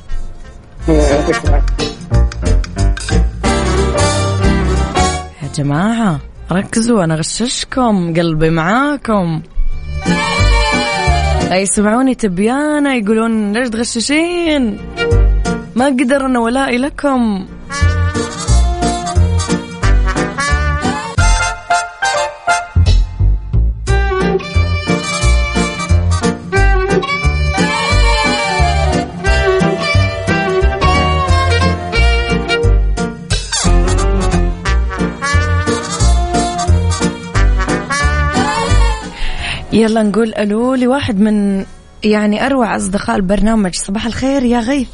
يا 5.44 5.50
جماعة 5.56 6.20
ركزوا 6.52 7.04
أنا 7.04 7.16
غششكم 7.16 8.14
قلبي 8.14 8.50
معاكم. 8.50 9.42
يسمعوني 11.52 12.16
تبيانة 12.16 12.94
يقولون 12.96 13.54
ليش 13.54 13.70
تغششين؟ 13.70 14.78
ما 15.76 15.86
أقدر 15.88 16.26
أنا 16.26 16.40
ولائي 16.40 16.78
لكم. 16.78 17.46
يلا 39.74 40.04
نقول 40.04 40.34
ألو 40.34 40.76
لواحد 40.76 41.20
من 41.20 41.66
يعني 42.04 42.46
أروع 42.46 42.76
أصدقاء 42.76 43.16
البرنامج. 43.16 43.76
صباح 43.76 44.06
الخير 44.06 44.44
يا 44.44 44.60
غيث. 44.60 44.90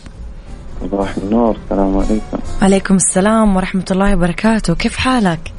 صباح 0.81 1.15
النور 1.17 1.57
السلام 1.63 1.97
عليكم. 1.97 2.37
عليكم 2.61 2.95
السلام 2.95 3.55
ورحمة 3.55 3.85
الله 3.91 4.15
وبركاته. 4.15 4.75
كيف 4.75 4.97
حالك؟ 4.97 5.53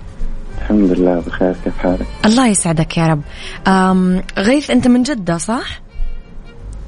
الحمد 0.59 0.91
لله 0.91 1.23
بخير 1.27 1.55
كيف 1.65 1.79
حالك؟ 1.79 2.07
الله 2.27 2.47
يسعدك 2.49 2.99
يا 2.99 3.07
رب. 3.07 3.23
أم 3.69 4.23
غيث 4.39 4.71
أنت 4.71 4.89
من 4.89 5.03
جدة 5.03 5.39
صح؟ 5.39 5.81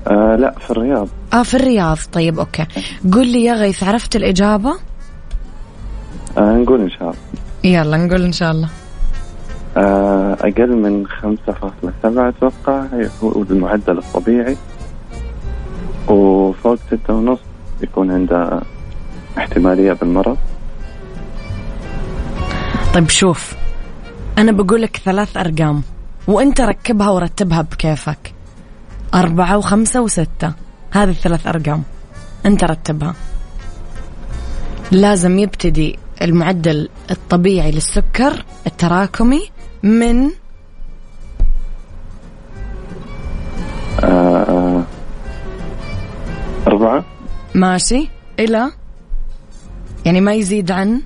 آه 0.07 0.37
لا 0.37 0.55
في 0.59 0.71
الرياض. 0.71 1.09
آه 1.33 1.43
في 1.43 1.55
الرياض. 1.55 1.99
طيب 2.13 2.39
أوكي. 2.39 2.67
قل 3.13 3.27
لي 3.27 3.45
يا 3.45 3.55
غيث 3.55 3.83
عرفت 3.83 4.17
الإجابة؟ 4.17 4.73
آه 6.39 6.57
نقول 6.57 6.81
إن 6.81 6.91
شاء 6.91 7.03
الله. 7.03 7.15
يلا 7.65 7.97
نقول 7.97 8.23
إن 8.23 8.33
شاء 8.33 8.51
الله. 8.51 8.69
أقل 9.77 10.77
من 10.77 11.07
خمسة 11.07 11.53
فاصلة 11.53 11.93
سبعة 12.03 12.29
أتوقع 12.29 12.87
هو 13.23 13.43
المعدل 13.43 13.99
الطبيعي. 13.99 14.57
وفوق 16.09 16.75
ستة 16.75 17.15
ونص 17.15 17.39
يكون 17.83 18.11
عنده 18.11 18.61
احتمالية 19.39 19.93
بالمرض. 19.93 20.37
طيب 22.95 23.09
شوف 23.09 23.55
أنا 24.39 24.53
بقول 24.53 24.83
لك 24.83 24.97
ثلاث 24.97 25.37
أرقام 25.37 25.83
وأنت 26.29 26.61
ركبها 26.61 27.11
ورتبها 27.11 27.63
بكيفك. 27.63 28.35
أربعة 29.15 29.59
وخمسة 29.59 30.03
وستة 30.03 30.53
هذه 30.91 31.11
الثلاث 31.11 31.47
أرقام 31.47 31.83
أنت 32.47 32.65
رتبها. 32.65 33.15
لازم 34.91 35.39
يبتدي 35.39 35.99
المعدل 36.23 36.89
الطبيعي 37.11 37.71
للسكر 37.71 38.45
التراكمي 38.67 39.52
من 39.83 40.31
آه، 44.05 44.83
أربعة. 46.67 47.05
ماشي. 47.55 48.09
إلى. 48.39 48.71
يعني 50.05 50.21
ما 50.21 50.35
يزيد 50.35 50.71
عن؟ 50.71 51.03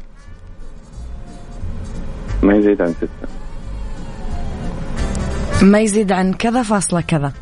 ما 2.43 2.55
يزيد 2.55 2.83
عن 2.83 2.95
ستة. 2.95 3.29
ما 5.63 5.81
يزيد 5.81 6.13
عن 6.13 6.33
كذا 6.33 6.63
فاصلة 6.63 7.01
كذا. 7.01 7.33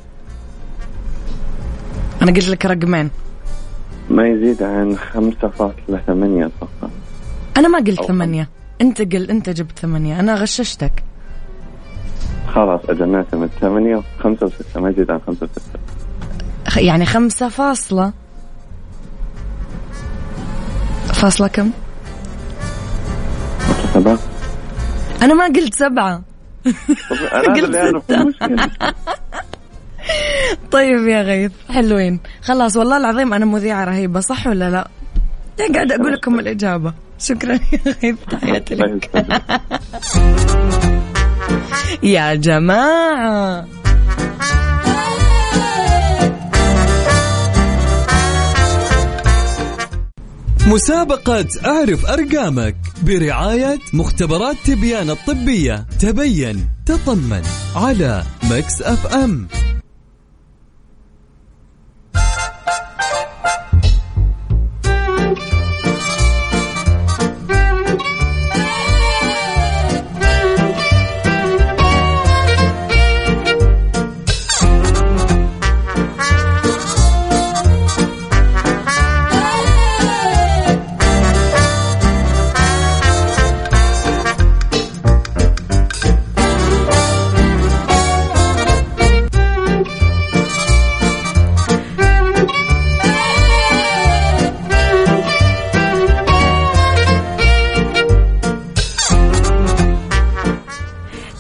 أنا 2.23 2.33
قلت 2.33 2.49
لك 2.49 2.67
رقمين. 2.67 3.11
ما 4.11 4.29
يزيد 4.29 4.63
عن 4.63 4.97
خمسة 4.97 5.49
فاصلة 5.49 6.01
ثمانية 6.07 6.47
أتوقع. 6.47 6.89
أنا 7.57 7.69
ما 7.69 7.79
قلت 7.79 8.03
ثمانية. 8.03 8.49
أنت 8.81 9.03
قل 9.03 9.31
أنت 9.31 9.51
جبت 9.51 9.79
ثمانية. 9.79 10.21
أنا 10.21 10.35
غششتك. 10.35 11.05
خلاص 12.55 12.81
أجل 12.89 13.09
نعتمد 13.09 13.51
ثمانية 13.61 14.03
خمسة 14.21 14.47
وستة 14.47 14.81
ما 14.81 14.91
يزيد 14.91 15.11
عن 15.11 15.21
خمسة 15.27 15.49
وستة 15.57 15.79
خ- 16.69 16.79
يعني 16.79 17.07
خمسة 17.07 17.49
فاصلة 17.49 18.13
فاصلة 21.13 21.49
كم؟ 21.49 21.71
سبعة 23.95 24.19
أنا 25.23 25.35
ما 25.35 25.45
قلت 25.45 25.75
سبعة 25.75 26.23
أنا 27.33 27.55
قلت 27.55 28.03
ستة. 28.37 28.71
طيب 30.73 31.09
يا 31.09 31.23
غيث 31.23 31.53
حلوين 31.71 32.21
خلاص 32.43 32.77
والله 32.77 32.97
العظيم 32.97 33.35
أنا 33.35 33.45
مذيعة 33.45 33.85
رهيبة 33.85 34.21
صح 34.21 34.47
ولا 34.47 34.71
لا؟ 34.71 34.89
لا 35.59 35.73
قاعد 35.75 35.93
أقول 35.93 36.13
لكم 36.13 36.39
الإجابة 36.39 36.93
شكرا 37.19 37.53
يا 37.53 37.93
غيث 38.03 38.17
تحياتي 38.31 38.75
لك. 38.75 39.11
يا 42.03 42.35
جماعة. 42.35 43.67
مسابقة 50.67 51.47
أعرف 51.67 52.07
أرقامك 52.07 52.77
برعاية 53.03 53.79
مختبرات 53.93 54.57
تبيان 54.65 55.11
الطبية. 55.11 55.87
تبين 56.01 56.69
تطمن 56.87 57.43
على 57.77 58.23
مكس 58.51 58.83
أف 58.83 59.15
أم. 59.15 59.49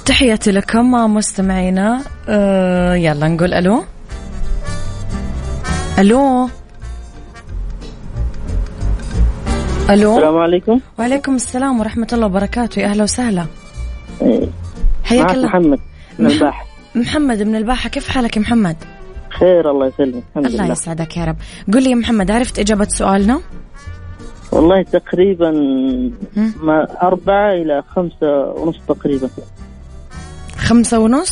تحياتي 0.06 0.50
لكم 0.50 1.14
مستمعينا. 1.14 2.02
آه 2.28 2.94
يلا 2.94 3.28
نقول 3.28 3.54
ألو. 3.54 3.84
ألو. 5.98 6.48
ألو. 9.90 10.16
السلام 10.16 10.38
عليكم. 10.38 10.80
وعليكم 10.98 11.34
السلام 11.34 11.80
ورحمة 11.80 12.08
الله 12.12 12.26
وبركاته. 12.26 12.80
يا 12.80 12.86
أهلا 12.86 13.02
وسهلا. 13.02 13.46
إيه، 14.22 14.48
حياك 15.04 15.30
الله. 15.30 15.46
محمد 15.46 15.78
من 16.18 16.26
الباحة. 16.26 16.66
محمد 16.94 17.42
من 17.42 17.56
الباحة. 17.56 17.88
كيف 17.88 18.08
حالك 18.08 18.36
يا 18.36 18.42
محمد؟ 18.42 18.76
خير 19.40 19.70
الله 19.70 19.86
يسلمك. 19.86 20.22
الحمد 20.30 20.46
الله 20.46 20.64
لله. 20.64 20.72
يسعدك 20.72 21.16
يا 21.16 21.24
رب. 21.24 21.36
قل 21.74 21.82
لي 21.82 21.90
يا 21.90 21.94
محمد 21.94 22.30
عرفت 22.30 22.58
إجابة 22.58 22.88
سؤالنا؟ 22.88 23.40
والله 24.52 24.82
تقريبا؟ 24.82 25.50
ما 26.62 26.86
أربعة 27.02 27.52
إلى 27.52 27.82
خمسة 27.96 28.52
ونص 28.56 28.76
تقريبا. 28.88 29.28
خمسة 30.64 30.98
ونص؟ 30.98 31.30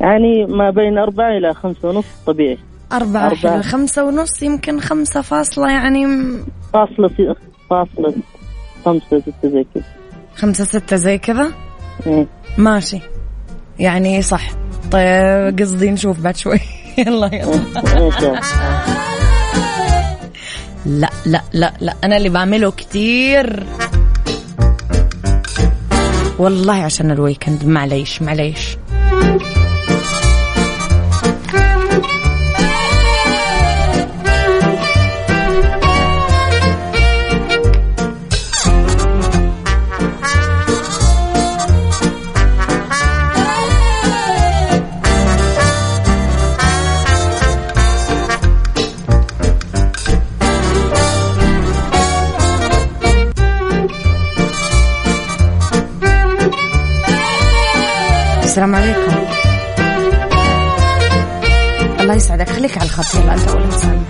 يعني 0.00 0.46
ما 0.46 0.70
بين 0.70 0.98
أربعة 0.98 1.38
إلى 1.38 1.54
خمسة 1.54 1.88
ونص 1.88 2.04
طبيعي. 2.26 2.58
أربعة 2.92 3.26
أربعة. 3.26 3.52
حلو. 3.52 3.62
خمسة 3.62 4.04
ونص 4.04 4.42
يمكن 4.42 4.80
خمسة 4.80 5.20
فاصلة 5.20 5.70
يعني 5.70 6.06
فاصلة 6.72 7.08
س- 7.08 7.36
فاصلة 7.70 8.14
خمسة 8.84 9.20
ستة 9.20 9.48
زي 9.48 9.64
كذا. 9.74 9.84
خمسة 10.36 10.64
ستة 10.64 10.96
زي 10.96 11.18
كذا؟ 11.18 11.52
إيه. 12.06 12.26
ماشي. 12.58 13.00
يعني 13.78 14.22
صح. 14.22 14.50
طيب 14.92 15.58
قصدي 15.60 15.90
نشوف 15.90 16.20
بعد 16.20 16.36
شوي. 16.36 16.60
يلا 16.98 17.34
يلا. 17.34 17.54
الله. 17.96 18.40
لا 20.86 21.08
لا 21.26 21.42
لا 21.52 21.72
لا. 21.80 21.94
أنا 22.04 22.16
اللي 22.16 22.28
بعمله 22.28 22.70
كتير. 22.70 23.66
والله 26.38 26.74
عشان 26.74 27.10
الويكند 27.10 27.64
معليش 27.64 28.22
معليش. 28.22 28.76
السلام 58.58 58.74
عليكم. 58.74 59.16
الله 62.00 62.14
يسعدك. 62.14 62.48
خليك 62.48 62.78
على 62.78 62.86
الخط. 62.86 63.14
يلا 63.14 63.34
أنت 63.34 63.48
أول 63.48 63.62
إنسان. 63.62 64.04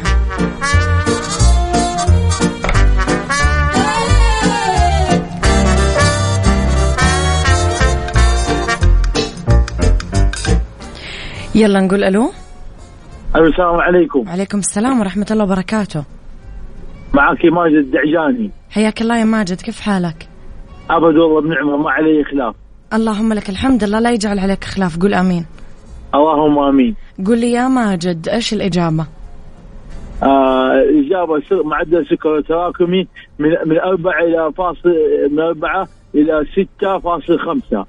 يلا 11.55 11.81
نقول 11.81 12.05
ألو. 12.05 12.33
السلام 13.37 13.77
عليكم. 13.77 14.29
وعليكم 14.29 14.59
السلام 14.59 15.01
ورحمة 15.01 15.27
الله 15.31 15.45
وبركاته. 15.45 16.05
معك 17.15 17.45
ماجد 17.45 17.75
الدعجاني. 17.75 18.51
حياك 18.71 19.03
الله 19.03 19.19
يا 19.19 19.25
ماجد. 19.25 19.61
كيف 19.61 19.81
حالك؟ 19.81 20.29
أبد 20.91 21.17
والله 21.17 21.41
بنعمة 21.41 21.77
ما 21.77 21.91
علي 21.91 22.25
خلاف 22.25 22.55
اللهم 22.93 23.33
لك 23.33 23.49
الحمد. 23.51 23.85
الله 23.85 23.99
لا 24.01 24.11
يجعل 24.11 24.39
عليك 24.39 24.65
خلاف. 24.65 24.99
قول 24.99 25.15
آمين. 25.15 25.47
اللهم 26.15 26.59
آمين. 26.59 26.95
قول 27.27 27.39
لي 27.39 27.53
يا 27.53 27.69
ماجد 27.69 28.29
إيش 28.29 28.53
الإجابة؟ 28.53 29.07
آه 30.23 30.73
إجابة 31.01 31.41
س- 31.41 31.65
معدل 31.67 32.07
سكر 32.11 32.41
تراكمي 32.41 33.09
من 33.39 33.49
من 33.67 33.79
أربعة 33.79 34.21
إلى 34.25 34.53
فاصل 34.57 34.89
من 35.33 35.41
أربعة 35.41 35.89
إلى 36.15 36.45
ستة 36.53 36.99
فاصل 36.99 37.39
خمسة. 37.39 37.87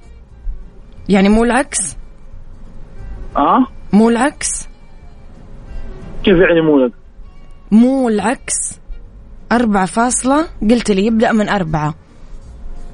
يعني 1.10 1.30
مو 1.30 1.44
العكس؟ 1.44 1.98
آه؟ 3.38 3.66
مو 3.94 4.10
العكس؟ 4.10 4.68
كيف 6.24 6.38
يعني 6.38 6.62
مو 6.62 6.80
لك؟ 6.86 6.92
مو 7.72 8.10
العكس. 8.10 8.80
أربعة 9.52 9.86
فاصلة 9.86 10.46
قلت 10.70 10.92
لي 10.92 11.06
يبدأ 11.06 11.32
من 11.32 11.50
أربعة. 11.50 11.94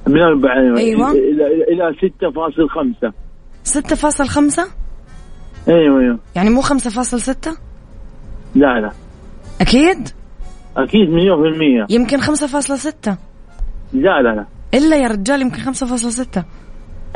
من 0.06 0.22
أربعة 0.22 0.56
أيوة. 0.78 1.10
إلى 1.10 1.46
إلى 1.46 1.64
إلى 1.72 1.94
ستة 1.98 2.30
فاصل 2.30 2.68
خمسة. 2.68 3.12
ستة 3.62 3.96
فاصل 3.96 4.28
خمسة؟ 4.28 4.66
أيوة 5.68 6.00
أيوة. 6.00 6.18
يعني 6.36 6.50
مو 6.50 6.60
خمسة 6.60 6.90
فاصل 6.90 7.20
ستة؟ 7.20 7.56
لا 8.54 8.80
لا. 8.80 8.90
أكيد؟ 9.60 10.08
أكيد 10.76 11.10
مليون 11.10 11.42
في 11.42 11.48
المية. 11.48 11.86
يمكن 11.90 12.20
خمسة 12.20 12.46
فاصلة 12.46 12.76
ستة. 12.76 13.16
لا 13.92 14.22
لا 14.22 14.28
لا. 14.34 14.46
إلا 14.74 14.96
يا 14.96 15.08
رجال 15.08 15.40
يمكن 15.42 15.56
خمسة 15.62 15.86
فاصلة 15.86 16.10
ستة. 16.10 16.44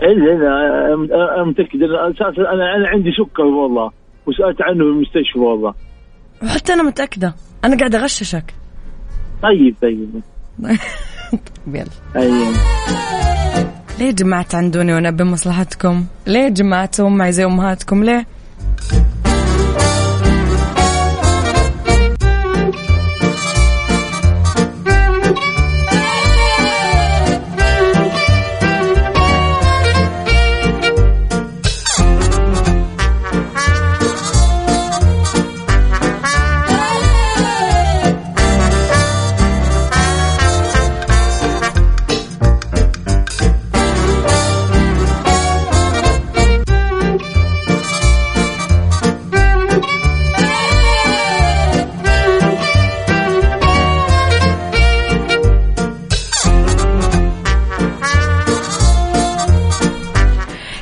إلا 0.03 0.33
إلا. 0.33 0.97
أم- 0.97 1.13
أنا 1.35 1.45
متأكد 1.45 1.83
أنا 1.83 2.11
أساسا 2.11 2.41
أنا 2.53 2.77
أنا 2.77 2.89
عندي 2.89 3.11
سكر 3.13 3.43
والله. 3.43 3.91
وسألت 4.27 4.63
عنه 4.63 4.79
في 4.85 4.91
المستشفى 4.91 5.39
والله. 5.39 5.75
وحتى 6.43 6.73
أنا 6.73 6.83
متأكدة. 6.83 7.35
أنا 7.65 7.77
قاعدة 7.77 7.99
أغششك. 7.99 8.55
طيب 9.43 9.75
طيب. 9.83 10.11
يلا. 11.67 11.87
أيوة 12.17 12.53
ليه 13.99 14.11
جمعت 14.11 14.55
عندوني 14.55 14.95
وأنا 14.95 15.11
بمصلحتكم؟ 15.11 16.05
ليه 16.27 16.49
جمعتوا 16.49 17.09
معي 17.09 17.33
زي 17.33 17.45
أمهاتكم؟ 17.45 18.05
ليه؟ 18.05 18.27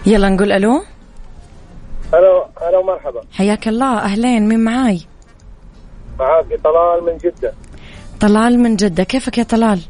يلا 0.08 0.28
نقول 0.28 0.52
ألو. 0.52 0.82
ألو 2.14 2.44
ألو 2.68 2.82
مرحبا. 2.82 3.20
حياك 3.32 3.68
الله. 3.68 3.98
أهلين 3.98 4.48
مين 4.48 4.64
معاي؟ 4.64 5.00
معاك 6.18 6.46
طلال 6.64 7.04
من 7.06 7.16
جدة. 7.16 7.52
طلال 8.20 8.58
من 8.58 8.76
جدة. 8.76 9.04
كيفك 9.04 9.38
يا 9.38 9.42
طلال؟ 9.42 9.80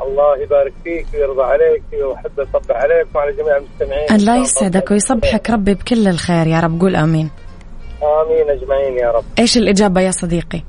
الله 0.00 0.42
يبارك 0.42 0.72
فيك 0.84 1.06
ويرضى 1.14 1.42
عليك 1.42 1.82
واحب 2.04 2.40
اصبح 2.40 2.76
عليك 2.76 3.06
وعلى 3.14 3.32
جميع 3.32 3.56
المستمعين. 3.56 4.06
الله 4.10 4.36
يسعدك 4.36 4.90
ويصبحك 4.90 5.50
ربي 5.50 5.74
بكل 5.74 6.08
الخير 6.08 6.46
يا 6.46 6.60
رب. 6.60 6.80
قول 6.80 6.96
آمين. 6.96 7.30
آمين 8.02 8.50
أجمعين 8.50 8.98
يا 8.98 9.10
رب. 9.10 9.24
إيش 9.38 9.56
الإجابة 9.56 10.00
يا 10.00 10.10
صديقي؟ 10.10 10.62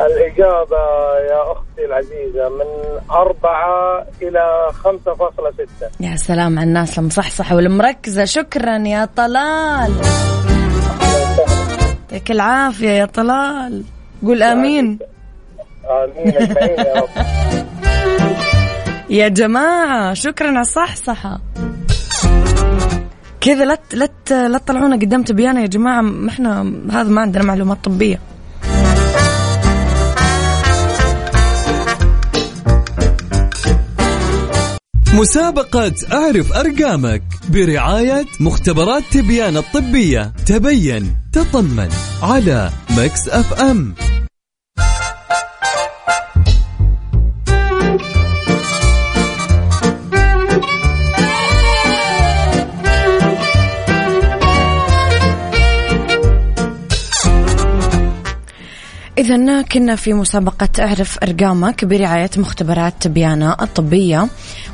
الإجابة 0.00 0.84
يا 1.30 1.52
أختي 1.52 1.84
العزيزة 1.84 2.48
من 2.48 2.98
أربعة 3.10 4.06
إلى 4.22 4.68
خمسة 4.72 5.14
فاصلة 5.14 5.50
ستة. 5.52 5.90
يا 6.00 6.16
سلام 6.16 6.58
على 6.58 6.68
الناس 6.68 6.98
المصحصحة 6.98 7.56
والمركزة. 7.56 8.24
شكرا 8.24 8.78
يا 8.78 9.04
طلال. 9.16 9.92
يعطيك 12.14 12.30
العافية 12.30 12.88
يا 12.90 13.06
طلال. 13.06 13.84
قول 14.22 14.42
آمين. 14.42 14.98
آمين 15.90 16.36
أجمعين 16.36 16.78
يا 16.78 16.94
رب. 17.00 17.08
يا 19.10 19.28
جماعة 19.28 20.14
شكرا 20.14 20.48
على 20.48 20.60
الصحصحة. 20.60 21.40
كذا 23.40 23.64
لا 23.64 23.78
لا 23.92 24.08
لا 24.48 24.58
تطلعونا 24.58 24.96
قدام 24.96 25.22
تبيانة 25.22 25.60
يا 25.60 25.66
جماعة. 25.66 26.00
ما 26.00 26.30
إحنا 26.30 26.72
هذا 26.92 27.08
ما 27.08 27.20
عندنا 27.20 27.44
معلومات 27.44 27.84
طبية. 27.84 28.33
مسابقة 35.14 35.92
أعرف 36.12 36.52
أرقامك 36.52 37.22
برعاية 37.48 38.26
مختبرات 38.40 39.02
تبيان 39.12 39.56
الطبية. 39.56 40.32
تبين 40.46 41.16
تطمن 41.32 41.88
على 42.22 42.70
ميكس 42.96 43.28
أف 43.28 43.52
أم. 43.52 43.94
إذا 59.24 59.62
كنا 59.62 59.96
في 59.96 60.12
مسابقة 60.12 60.68
أعرف 60.78 61.18
أرقامك 61.22 61.84
برعاية 61.84 62.30
مختبرات 62.36 62.94
تبيان 63.00 63.52
الطبية 63.52 64.28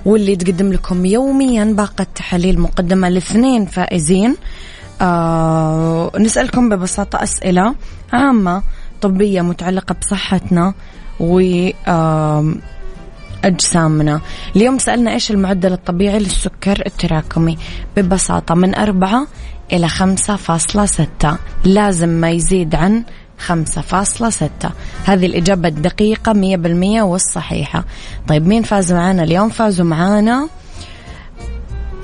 واللي 0.05 0.37
تقدم 0.37 0.73
لكم 0.73 1.07
يوميا 1.07 1.65
باقة 1.65 2.07
تحاليل 2.15 2.61
مقدمة 2.61 3.09
لاثنين 3.09 3.67
فائزين. 3.67 4.37
آه 5.01 6.11
نسألكم 6.19 6.69
ببساطة 6.69 7.23
أسئلة 7.23 7.75
عامة 8.13 8.63
طبية 9.01 9.43
متعلقة 9.43 9.95
بصحتنا 10.01 10.75
و 11.21 11.41
أجسامنا. 13.45 14.21
اليوم 14.57 14.79
سألنا 14.79 15.13
إيش 15.13 15.31
المعدل 15.31 15.73
الطبيعي 15.73 16.19
للسكر 16.19 16.83
التراكمي؟ 16.87 17.59
ببساطة 17.97 18.55
من 18.55 18.75
أربعة 18.75 19.27
إلى 19.73 19.89
خمسة 19.89 20.37
فاصلة 20.37 20.87
ستة. 20.87 21.37
لازم 21.65 22.09
ما 22.09 22.31
يزيد 22.31 22.75
عن 22.75 23.05
خمسة 23.41 23.81
فاصلة 23.81 24.31
ستة. 24.31 24.71
هذه 25.05 25.27
الإجابة 25.27 25.69
الدقيقة 25.69 26.33
مية 26.33 26.57
بالمية 26.57 27.03
والصحيحة. 27.03 27.85
طيب 28.29 28.47
مين 28.47 28.63
فاز 28.63 28.93
معانا 28.93 29.23
اليوم؟ 29.23 29.49
فازوا 29.49 29.87
معانا 29.87 30.49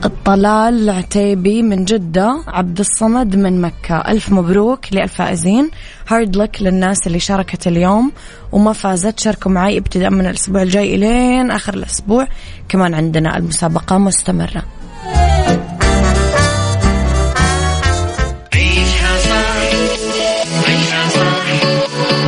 الطلال 0.05 0.83
العتيبي 0.83 1.63
من 1.63 1.85
جدة 1.85 2.43
عبد 2.47 2.81
الصمد 2.81 3.37
من 3.37 3.61
مكة. 3.61 3.97
ألف 3.97 4.33
مبروك 4.33 4.93
للفائزين. 4.93 5.71
هارد 6.09 6.37
لك 6.37 6.63
للناس 6.63 7.07
اللي 7.07 7.21
شاركت 7.21 7.67
اليوم. 7.67 8.13
وما 8.53 8.73
فازت 8.73 9.21
شاركوا 9.21 9.51
معي 9.51 9.79
ابتداء 9.79 10.11
من 10.11 10.27
الأسبوع 10.27 10.63
الجاي 10.63 10.95
إلين 10.95 11.51
آخر 11.51 11.75
الأسبوع. 11.75 12.29
كمان 12.69 12.95
عندنا 12.95 13.37
المسابقة 13.37 13.99
مستمرة. 13.99 14.63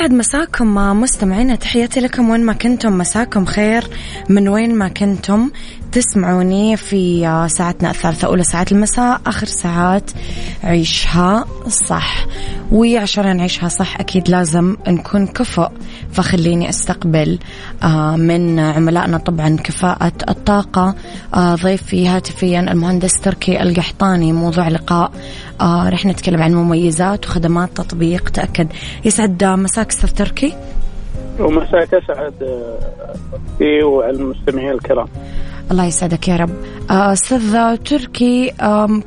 يسعد 0.00 0.12
مساكم 0.12 0.74
مستمعينا 0.74 1.54
تحياتي 1.54 2.00
لكم 2.00 2.30
وين 2.30 2.44
ما 2.44 2.52
كنتم. 2.52 2.98
مساكم 2.98 3.44
خير 3.44 3.84
من 4.28 4.48
وين 4.48 4.74
ما 4.74 4.88
كنتم. 4.88 5.50
تسمعوني 5.92 6.76
في 6.76 7.26
آه، 7.26 7.46
ساعتنا 7.46 7.90
الثالثة 7.90 8.28
أولى 8.28 8.42
ساعات 8.42 8.72
المساء 8.72 9.20
آخر 9.26 9.46
ساعات 9.46 10.10
عيشها 10.64 11.44
صح. 11.68 12.26
وعشان 12.72 13.36
نعيشها 13.36 13.68
صح 13.68 14.00
أكيد 14.00 14.28
لازم 14.28 14.76
نكون 14.88 15.26
كفؤ. 15.26 15.68
فخليني 16.12 16.68
أستقبل 16.68 17.38
آه، 17.82 18.16
من 18.16 18.58
عملائنا 18.58 19.18
طبعا 19.18 19.56
كفاءة 19.56 20.12
الطاقة 20.28 20.94
آه، 21.34 21.54
ضيفي 21.54 22.08
هاتفيا 22.08 22.60
المهندس 22.60 23.20
تركي 23.20 23.62
القحطاني. 23.62 24.32
موضوع 24.32 24.68
لقاء 24.68 25.12
رح 25.62 26.06
نتكلم 26.06 26.42
عن 26.42 26.54
مميزات 26.54 27.26
وخدمات 27.26 27.76
تطبيق. 27.76 28.28
تأكد. 28.28 28.68
يسعد 29.04 29.44
مساك 29.44 29.88
أستاذ 29.88 30.10
تركي؟ 30.10 30.54
ومساك 31.40 31.94
أسعد 31.94 32.34
في 33.58 33.82
وعلى 33.82 34.16
المستمعين 34.16 34.70
الكرام. 34.70 35.08
الله 35.70 35.84
يسعدك 35.84 36.28
يا 36.28 36.36
رب 36.36 36.50
آه، 36.90 37.12
أستاذ 37.12 37.76
تركي 37.76 38.52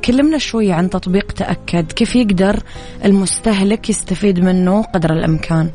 كلمنا 0.04 0.38
شوي 0.38 0.72
عن 0.72 0.90
تطبيق 0.90 1.32
تأكد 1.32 1.92
كيف 1.92 2.16
يقدر 2.16 2.56
المستهلك 3.04 3.90
يستفيد 3.90 4.40
منه 4.40 4.82
قدر 4.82 5.12
الإمكان 5.12 5.70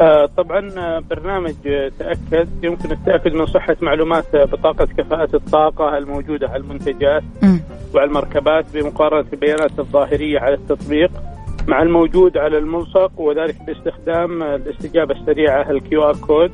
آه 0.00 0.28
طبعا 0.36 0.60
برنامج 1.00 1.54
تأكد 1.98 2.48
يمكن 2.62 2.92
التأكد 2.92 3.34
من 3.34 3.46
صحة 3.46 3.76
معلومات 3.82 4.36
بطاقة 4.36 4.84
كفاءة 4.84 5.36
الطاقة 5.36 5.98
الموجودة 5.98 6.48
على 6.48 6.62
المنتجات 6.62 7.22
م. 7.42 7.56
وعلى 7.94 8.08
المركبات 8.08 8.66
بمقارنة 8.74 9.26
البيانات 9.32 9.78
الظاهرية 9.78 10.40
على 10.40 10.54
التطبيق 10.54 11.10
مع 11.68 11.82
الموجود 11.82 12.36
على 12.36 12.58
الملصق 12.58 13.20
وذلك 13.20 13.56
باستخدام 13.66 14.42
الاستجابة 14.42 15.14
السريعة 15.14 15.70
ال 15.70 16.02
QR 16.02 16.16
code 16.16 16.52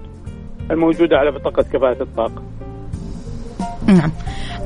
الموجودة 0.70 1.18
على 1.18 1.30
بطاقة 1.30 1.62
كفاءة 1.62 2.02
الطاقة. 2.02 2.42
نعم. 3.86 4.10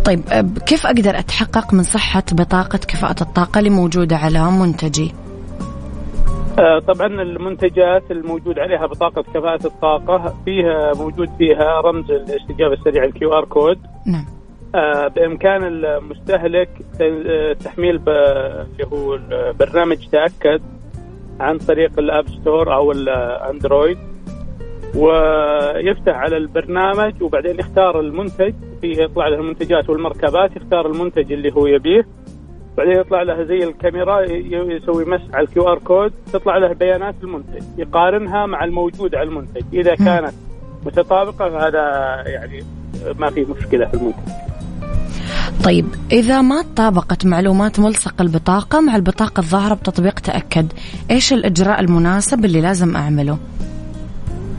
طيب 0.04 0.20
كيف 0.66 0.86
أقدر 0.86 1.18
أتحقق 1.18 1.74
من 1.74 1.82
صحة 1.82 2.24
بطاقة 2.32 2.78
كفاءة 2.78 3.22
الطاقة 3.22 3.58
اللي 3.58 3.70
موجودة 3.70 4.16
على 4.16 4.50
منتجي؟ 4.50 5.12
آه 6.58 6.78
طبعا 6.78 7.06
المنتجات 7.06 8.10
الموجود 8.10 8.58
عليها 8.58 8.86
بطاقة 8.86 9.22
كفاءة 9.22 9.66
الطاقة 9.66 10.34
فيها 10.44 10.92
موجود 10.94 11.28
فيها 11.38 11.80
رمز 11.80 12.10
الاستجابة 12.10 12.72
السريعة 12.74 13.04
ال 13.04 13.32
QR 13.32 13.44
code 13.44 13.78
نعم 14.06 14.24
آه 14.74 15.08
بإمكان 15.08 15.64
المستهلك 15.64 16.68
تحميل 17.64 18.00
اللي 18.08 18.86
هو 18.92 19.18
برنامج 19.58 20.06
تأكد 20.12 20.62
عن 21.40 21.58
طريق 21.58 21.98
ال 21.98 22.06
App 22.06 22.28
Store 22.28 22.74
أو 22.74 22.92
الأندرويد 22.92 23.98
ويفتح 24.94 26.14
على 26.14 26.36
البرنامج 26.36 27.22
وبعدين 27.22 27.58
يختار 27.58 28.00
المنتج 28.00 28.54
فيه 28.86 29.02
يطلع 29.02 29.28
له 29.28 29.36
المنتجات 29.36 29.90
والمركبات 29.90 30.56
يختار 30.56 30.86
المنتج 30.86 31.32
اللي 31.32 31.52
هو 31.52 31.66
يبيه. 31.66 32.06
بعدين 32.76 33.00
يطلع 33.00 33.22
له 33.22 33.44
زي 33.44 33.64
الكاميرا 33.64 34.20
يسوي 34.76 35.04
مسح 35.04 35.34
على 35.34 35.46
ال 35.46 35.68
QR 35.68 35.78
code 35.78 36.12
تطلع 36.32 36.56
له 36.56 36.72
بيانات 36.72 37.14
المنتج 37.22 37.62
يقارنها 37.78 38.46
مع 38.46 38.64
الموجود 38.64 39.14
على 39.14 39.28
المنتج. 39.28 39.62
إذا 39.72 39.94
كانت 39.94 40.32
متطابقة 40.86 41.48
فهذا 41.48 41.82
يعني 42.26 42.64
ما 43.18 43.30
في 43.30 43.44
مشكلة 43.44 43.86
في 43.86 43.94
المنتج. 43.94 44.18
طيب 45.64 45.86
إذا 46.12 46.42
ما 46.42 46.64
طابقت 46.76 47.26
معلومات 47.26 47.80
ملصق 47.80 48.20
البطاقة 48.20 48.80
مع 48.80 48.96
البطاقة 48.96 49.40
الظاهرة 49.40 49.74
بتطبيق 49.74 50.20
تأكد 50.20 50.72
إيش 51.10 51.32
الإجراء 51.32 51.80
المناسب 51.80 52.44
اللي 52.44 52.60
لازم 52.60 52.96
أعمله؟ 52.96 53.38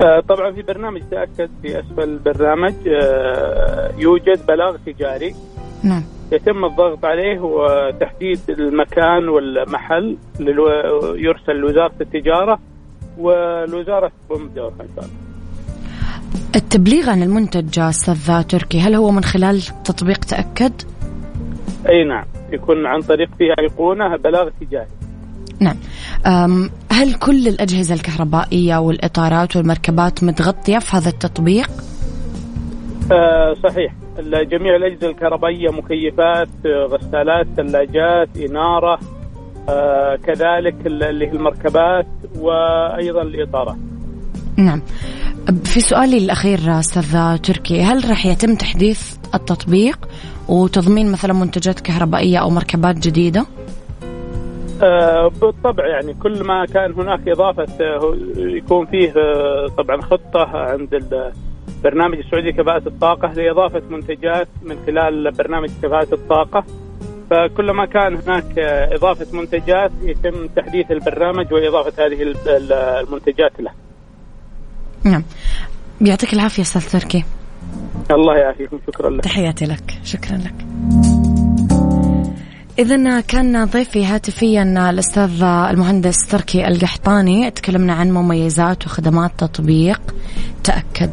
آه، 0.02 0.20
طبعا 0.20 0.52
في 0.52 0.62
برنامج 0.62 1.02
تأكد 1.12 1.50
في 1.62 1.80
أسفل 1.80 2.04
البرنامج 2.04 2.74
آه، 2.88 3.92
يوجد 3.98 4.46
بلاغ 4.48 4.78
تجاري 4.86 5.36
نعم 5.84 6.04
يتم 6.32 6.66
الضغط 6.66 7.06
عليه 7.06 7.40
وتحديد 7.40 8.40
المكان 8.50 9.30
والمحل 9.30 10.18
يرسل 11.16 11.56
لوزارة 11.56 11.94
التجارة 12.02 12.60
والوزاره 13.18 14.12
تقوم 14.30 14.48
بدورها 14.48 14.82
إن 14.82 14.88
شاء 14.96 15.06
الله. 15.06 15.28
التبليغ 16.56 17.10
عن 17.10 17.24
المنتج 17.24 17.80
أستاذ 17.80 18.42
تركي 18.44 18.80
هل 18.80 18.96
هو 18.96 19.12
من 19.12 19.24
خلال 19.24 19.62
تطبيق 19.62 20.18
تأكد؟ 20.18 20.74
أي 21.90 22.04
نعم 22.04 22.26
يكون 22.52 22.86
عن 22.86 23.02
طريق 23.02 23.30
فيها 23.38 23.56
ايقونه 23.60 24.18
بلاغ 24.18 24.50
تجاري. 24.62 24.88
نعم 25.60 25.78
هل 26.91 27.13
كل 27.13 27.48
الأجهزة 27.48 27.96
الكهربائية 27.96 28.78
والإطارات 28.78 29.56
والمركبات 29.56 30.24
متغطية 30.24 30.80
في 30.80 30.98
هذا 30.98 31.10
التطبيق؟ 31.10 31.70
آه 33.12 33.56
صحيح 33.63 33.93
جميع 34.24 34.76
الأجهزة 34.76 35.10
الكهربائية 35.10 35.70
مكيفات 35.70 36.50
غسالات 36.65 37.48
ثلاجات 37.58 38.30
إنارة 38.38 39.00
آه 39.70 40.15
كذلك 40.15 40.76
اللي 40.86 41.28
هي 41.28 41.32
المركبات 41.32 42.08
وأيضا 42.39 43.22
الإطارات 43.22 43.78
نعم 44.58 44.82
في 45.63 45.80
سؤالي 45.80 46.17
الأخير 46.17 46.80
أستاذ 46.80 47.38
تركي 47.38 47.82
هل 47.82 48.10
راح 48.10 48.26
يتم 48.26 48.56
تحديث 48.56 49.15
التطبيق 49.36 50.08
وتضمين 50.48 51.12
مثلا 51.12 51.34
منتجات 51.34 51.80
كهربائية 51.80 52.38
أو 52.38 52.50
مركبات 52.50 52.96
جديدة؟ 53.08 53.39
آه، 53.39 53.66
بالطبع 55.42 55.88
يعني 55.88 56.13
كل 56.13 56.44
ما 56.44 56.66
كان 56.66 56.94
هناك 56.94 57.28
إضافة 57.28 57.68
آه، 57.82 58.18
يكون 58.38 58.86
فيه 58.86 59.13
آه، 59.18 59.68
طبعا 59.78 60.02
خطة 60.02 60.48
عند 60.54 60.94
البرنامج 60.94 62.18
السعودي 62.18 62.52
كفاءة 62.52 62.88
الطاقة 62.88 63.34
لإضافة 63.34 63.82
منتجات 63.90 64.48
من 64.63 64.78
خلال 64.86 65.32
برنامج 65.32 65.70
كفاءة 65.84 66.13
الطاقة. 66.13 66.63
فكلما 67.30 67.86
كان 67.86 68.16
هناك 68.16 68.60
إضافة 68.94 69.38
منتجات 69.38 69.92
يتم 70.02 70.48
تحديث 70.48 70.92
البرنامج 70.92 71.54
وإضافة 71.54 72.06
هذه 72.06 72.34
المنتجات 72.48 73.60
له. 73.60 73.72
نعم. 75.04 75.24
يعطيك 76.02 76.34
العافية 76.34 76.62
أستاذ 76.62 77.00
تركي. 77.00 77.24
الله 78.12 78.38
يعافيكم 78.38 78.80
شكرا 78.88 79.10
لك. 79.10 79.24
تحياتي 79.24 79.66
لك. 79.66 80.00
شكرا 80.04 80.38
لك. 80.38 81.27
إذا 82.80 83.22
كان 83.22 83.66
ضيفي 83.66 84.06
هاتفيا 84.06 84.90
الأستاذ 84.90 85.44
المهندس 85.44 86.28
تركي 86.28 86.68
القحطاني. 86.68 87.52
تكلمنا 87.52 87.94
عن 87.94 88.12
مميزات 88.12 88.86
وخدمات 88.86 89.32
تطبيق. 89.38 90.02
تأكد. 90.63 91.12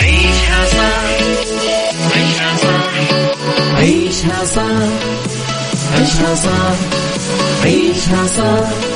عيشها 0.00 0.66
صح 0.66 1.16
عيشها 2.14 2.56
صح 2.56 2.92
عيشها 3.78 4.44
صح 4.44 4.72
عيشها 5.94 6.34
صح 6.34 6.76
عيشها 7.64 8.26
صح 8.26 8.95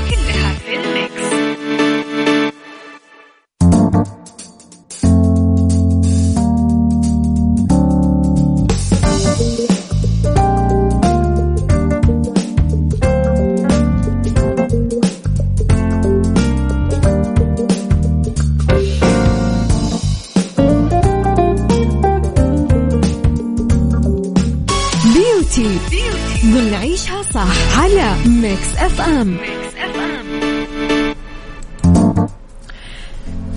ام 29.21 29.37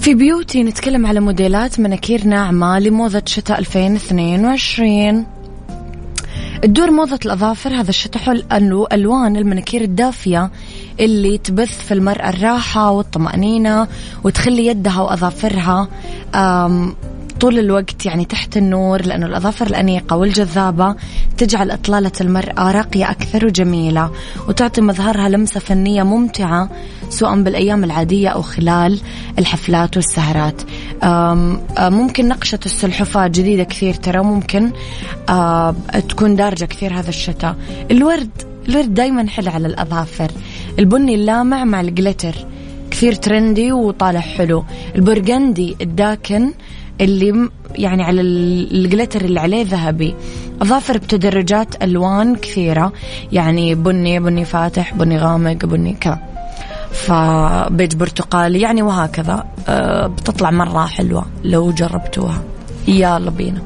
في 0.01 0.15
بيوتي 0.15 0.63
نتكلم 0.63 1.07
على 1.07 1.21
موديلات 1.21 1.81
مناكير 1.81 2.25
ناعمة 2.25 2.79
لموضة 2.79 3.23
شتاء 3.27 3.59
2022 3.59 5.27
تدور 6.63 6.91
موضة 6.91 7.19
الأظافر 7.25 7.75
هذا 7.75 7.91
الشتاء 7.91 8.23
حول 8.23 8.45
ألوان 8.93 9.37
المناكير 9.37 9.81
الدافية 9.81 10.51
اللي 11.01 11.39
تبث 11.39 11.87
في 11.87 11.95
المرأة 11.95 12.29
الراحة 12.29 12.91
والطمأنينة 12.91 13.89
وتخلي 14.25 14.67
يدها 14.67 15.01
وأظافرها 15.01 15.89
طول 17.45 17.59
الوقت 17.59 18.07
يعني 18.07 18.25
تحت 18.25 18.57
النور 18.57 19.03
لأنه 19.03 19.27
الأظافر 19.27 19.67
الأنيقة 19.67 20.17
والجذابة 20.17 20.97
تجعل 21.39 21.71
إطلالة 21.71 22.13
المرأة 22.21 22.71
راقية 22.71 23.11
أكثر 23.11 23.47
وجميلة 23.47 24.11
وتعطي 24.49 24.81
مظهرها 24.81 25.29
لمسة 25.29 25.61
فنية 25.61 26.03
ممتعة 26.03 26.71
سواء 27.09 27.43
بالأيام 27.43 27.85
العادية 27.85 28.29
أو 28.29 28.43
خلال 28.43 29.01
الحفلات 29.39 29.97
والسهرات. 29.97 30.63
ممكن 31.79 32.29
نقشة 32.29 32.61
السلحفاة 32.67 33.27
جديدة 33.27 33.63
كثير 33.65 33.95
ترى 33.95 34.23
ممكن 34.23 34.71
تكون 36.09 36.37
دارجة 36.37 36.65
كثير 36.65 36.95
هذا 36.99 37.09
الشتاء. 37.09 37.57
الورد 37.91 38.31
الورد 38.69 38.95
دايما 38.95 39.29
حلو 39.29 39.51
على 39.51 39.67
الأظافر. 39.67 40.31
البني 40.79 41.15
اللامع 41.15 41.65
مع 41.65 41.81
الجلتر 41.81 42.35
كثير 42.91 43.15
ترندي 43.15 43.73
وطالع 43.73 44.21
حلو. 44.21 44.65
البرغندي 44.95 45.77
الداكن 45.81 46.53
اللي 47.01 47.49
يعني 47.75 48.03
على 48.03 48.21
ال 48.21 48.33
glitter 48.33 49.21
اللي 49.21 49.41
عليه 49.41 49.65
ذهبي. 49.65 50.15
أظافر 50.63 50.99
بتدرجات 50.99 51.83
ألوان 51.83 52.37
كثيرة. 52.37 52.93
يعني 53.33 53.75
بني 53.75 54.21
بني 54.21 54.45
فاتح 54.45 54.95
بني 54.95 55.19
غامق 55.19 55.67
بني 55.67 55.97
كذا. 56.01 56.19
فبيج 56.93 57.95
برتقالي 57.95 58.61
يعني 58.61 58.83
وهكذا. 58.83 59.45
أه 59.69 60.07
بتطلع 60.07 60.51
مرة 60.51 60.87
حلوة 60.87 61.27
لو 61.45 61.73
جربتوها. 61.73 62.43
يلا 62.89 63.31
بينا. 63.31 63.63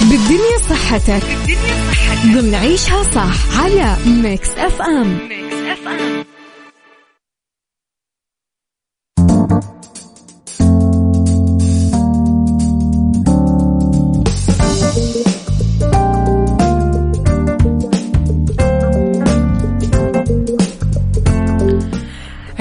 بالدنيا 0.00 0.58
صحتك. 0.68 1.22
بالدنيا 1.24 1.86
صحتك. 1.96 2.26
ضمن 2.26 2.54
عيشها 2.54 3.02
صح 3.02 3.60
على 3.60 3.96
Mix 4.22 4.48
FM. 4.58 5.18
Mix 5.30 5.45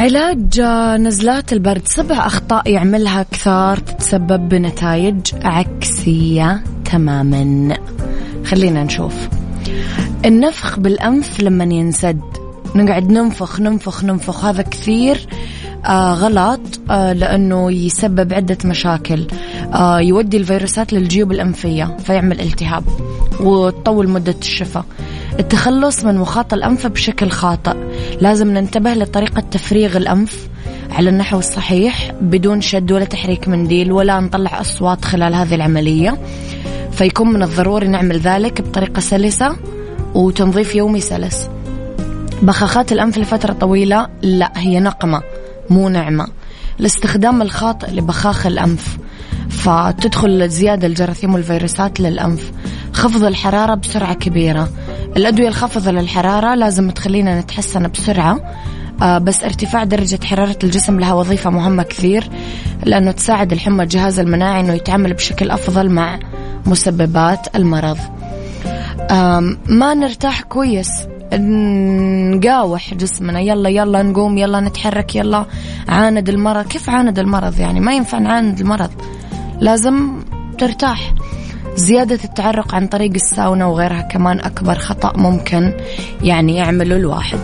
علاج 0.06 0.62
نزلات 1.02 1.54
البرد 1.54 1.82
سبع 1.86 2.26
أخطاء 2.28 2.70
يعملها 2.70 3.26
كثار 3.32 3.78
تتسبب 3.78 4.50
بنتائج 4.50 5.20
عكسية 5.44 6.64
تماما. 6.92 7.78
خلينا 8.46 8.84
نشوف. 8.84 9.14
النفخ 10.26 10.80
بالأنف 10.80 11.40
لما 11.40 11.64
ينسد. 11.64 12.22
نقعد 12.76 13.10
ننفخ 13.10 13.60
ننفخ 13.60 14.04
ننفخ. 14.04 14.46
هذا 14.46 14.62
كثير 14.62 15.28
آه 15.86 16.14
غلط 16.14 16.62
آه 16.90 17.14
لأنه 17.14 17.72
يسبب 17.72 18.34
عدة 18.34 18.58
مشاكل. 18.66 19.28
آه 19.74 20.00
يودي 20.00 20.38
الفيروسات 20.38 20.94
للجيوب 20.94 21.32
الأنفية 21.32 21.98
فيعمل 22.06 22.42
التهاب 22.42 22.84
وتطول 23.40 24.10
مدة 24.10 24.36
الشفاء. 24.42 24.86
التخلص 25.40 26.04
من 26.04 26.18
مخاط 26.18 26.54
الأنف 26.54 26.88
بشكل 26.88 27.30
خاطئ. 27.30 27.76
لازم 28.22 28.48
ننتبه 28.48 28.94
لطريقة 28.94 29.40
تفريغ 29.40 29.98
الأنف 29.98 30.48
على 30.92 31.10
النحو 31.10 31.40
الصحيح 31.40 32.12
بدون 32.22 32.62
شد 32.62 32.92
ولا 32.92 33.06
تحريك 33.06 33.48
منديل 33.48 33.92
ولا 33.92 34.20
نطلع 34.20 34.62
أصوات 34.62 35.06
خلال 35.06 35.36
هذه 35.36 35.56
العملية. 35.56 36.18
فيكون 36.92 37.34
من 37.34 37.44
الضروري 37.44 37.88
نعمل 37.88 38.20
ذلك 38.20 38.62
بطريقة 38.62 39.00
سلسة 39.00 39.56
وتنظيف 40.14 40.76
يومي 40.76 41.02
سلس. 41.02 41.50
بخاخات 42.42 42.92
الأنف 42.92 43.18
لفترة 43.18 43.54
طويلة 43.54 44.08
لا 44.22 44.52
هي 44.56 44.80
نقمة 44.80 45.22
مو 45.70 45.90
نعمة. 45.90 46.28
الاستخدام 46.80 47.42
الخاطئ 47.42 47.92
لبخاخ 47.92 48.46
الأنف. 48.46 48.98
فتدخل 49.50 50.50
زيادة 50.50 50.88
الجراثيم 50.88 51.34
والفيروسات 51.34 52.00
للأنف. 52.00 52.52
خفض 52.94 53.24
الحرارة 53.24 53.76
بسرعة 53.76 54.14
كبيرة. 54.14 54.70
الأدوية 55.18 55.48
الخافضة 55.48 55.92
للحرارة 55.92 56.56
لازم 56.56 56.90
تخلينا 56.90 57.40
نتحسن 57.40 57.88
بسرعة. 57.88 58.40
آه 59.02 59.18
بس 59.18 59.44
ارتفاع 59.44 59.84
درجة 59.84 60.20
حرارة 60.26 60.58
الجسم 60.64 61.00
لها 61.00 61.14
وظيفة 61.14 61.50
مهمة 61.50 61.84
كثير 61.84 62.30
لأنه 62.84 63.12
تساعد 63.12 63.52
الحمى 63.52 63.84
الجهاز 63.84 64.20
المناعي 64.20 64.60
أنه 64.60 64.74
يتعامل 64.74 65.14
بشكل 65.14 65.52
أفضل 65.52 65.90
مع 65.90 66.20
مسببات 66.66 67.56
المرض. 67.56 67.98
ما 69.70 69.94
نرتاح 69.94 70.42
كويس 70.42 70.90
نقاوح 71.34 72.94
جسمنا. 72.94 73.40
يلا 73.40 73.70
يلا 73.70 74.02
نقوم 74.02 74.38
يلا 74.38 74.60
نتحرك 74.60 75.16
يلا 75.16 75.46
عاند 75.90 76.30
المرض. 76.30 76.68
كيف 76.68 76.90
عاند 76.90 77.20
المرض 77.20 77.60
يعني؟ 77.60 77.80
ما 77.80 77.94
ينفع 77.94 78.18
نعاند 78.18 78.60
المرض. 78.60 78.92
لازم 79.60 80.24
ترتاح. 80.58 81.14
زيادة 81.76 82.20
التعرق 82.24 82.76
عن 82.76 82.88
طريق 82.88 83.12
الساونا 83.14 83.66
وغيرها 83.66 84.02
كمان 84.02 84.40
أكبر 84.40 84.76
خطأ 84.76 85.14
ممكن 85.18 85.74
يعني 86.22 86.56
يعمله 86.56 86.96
الواحد. 86.96 87.40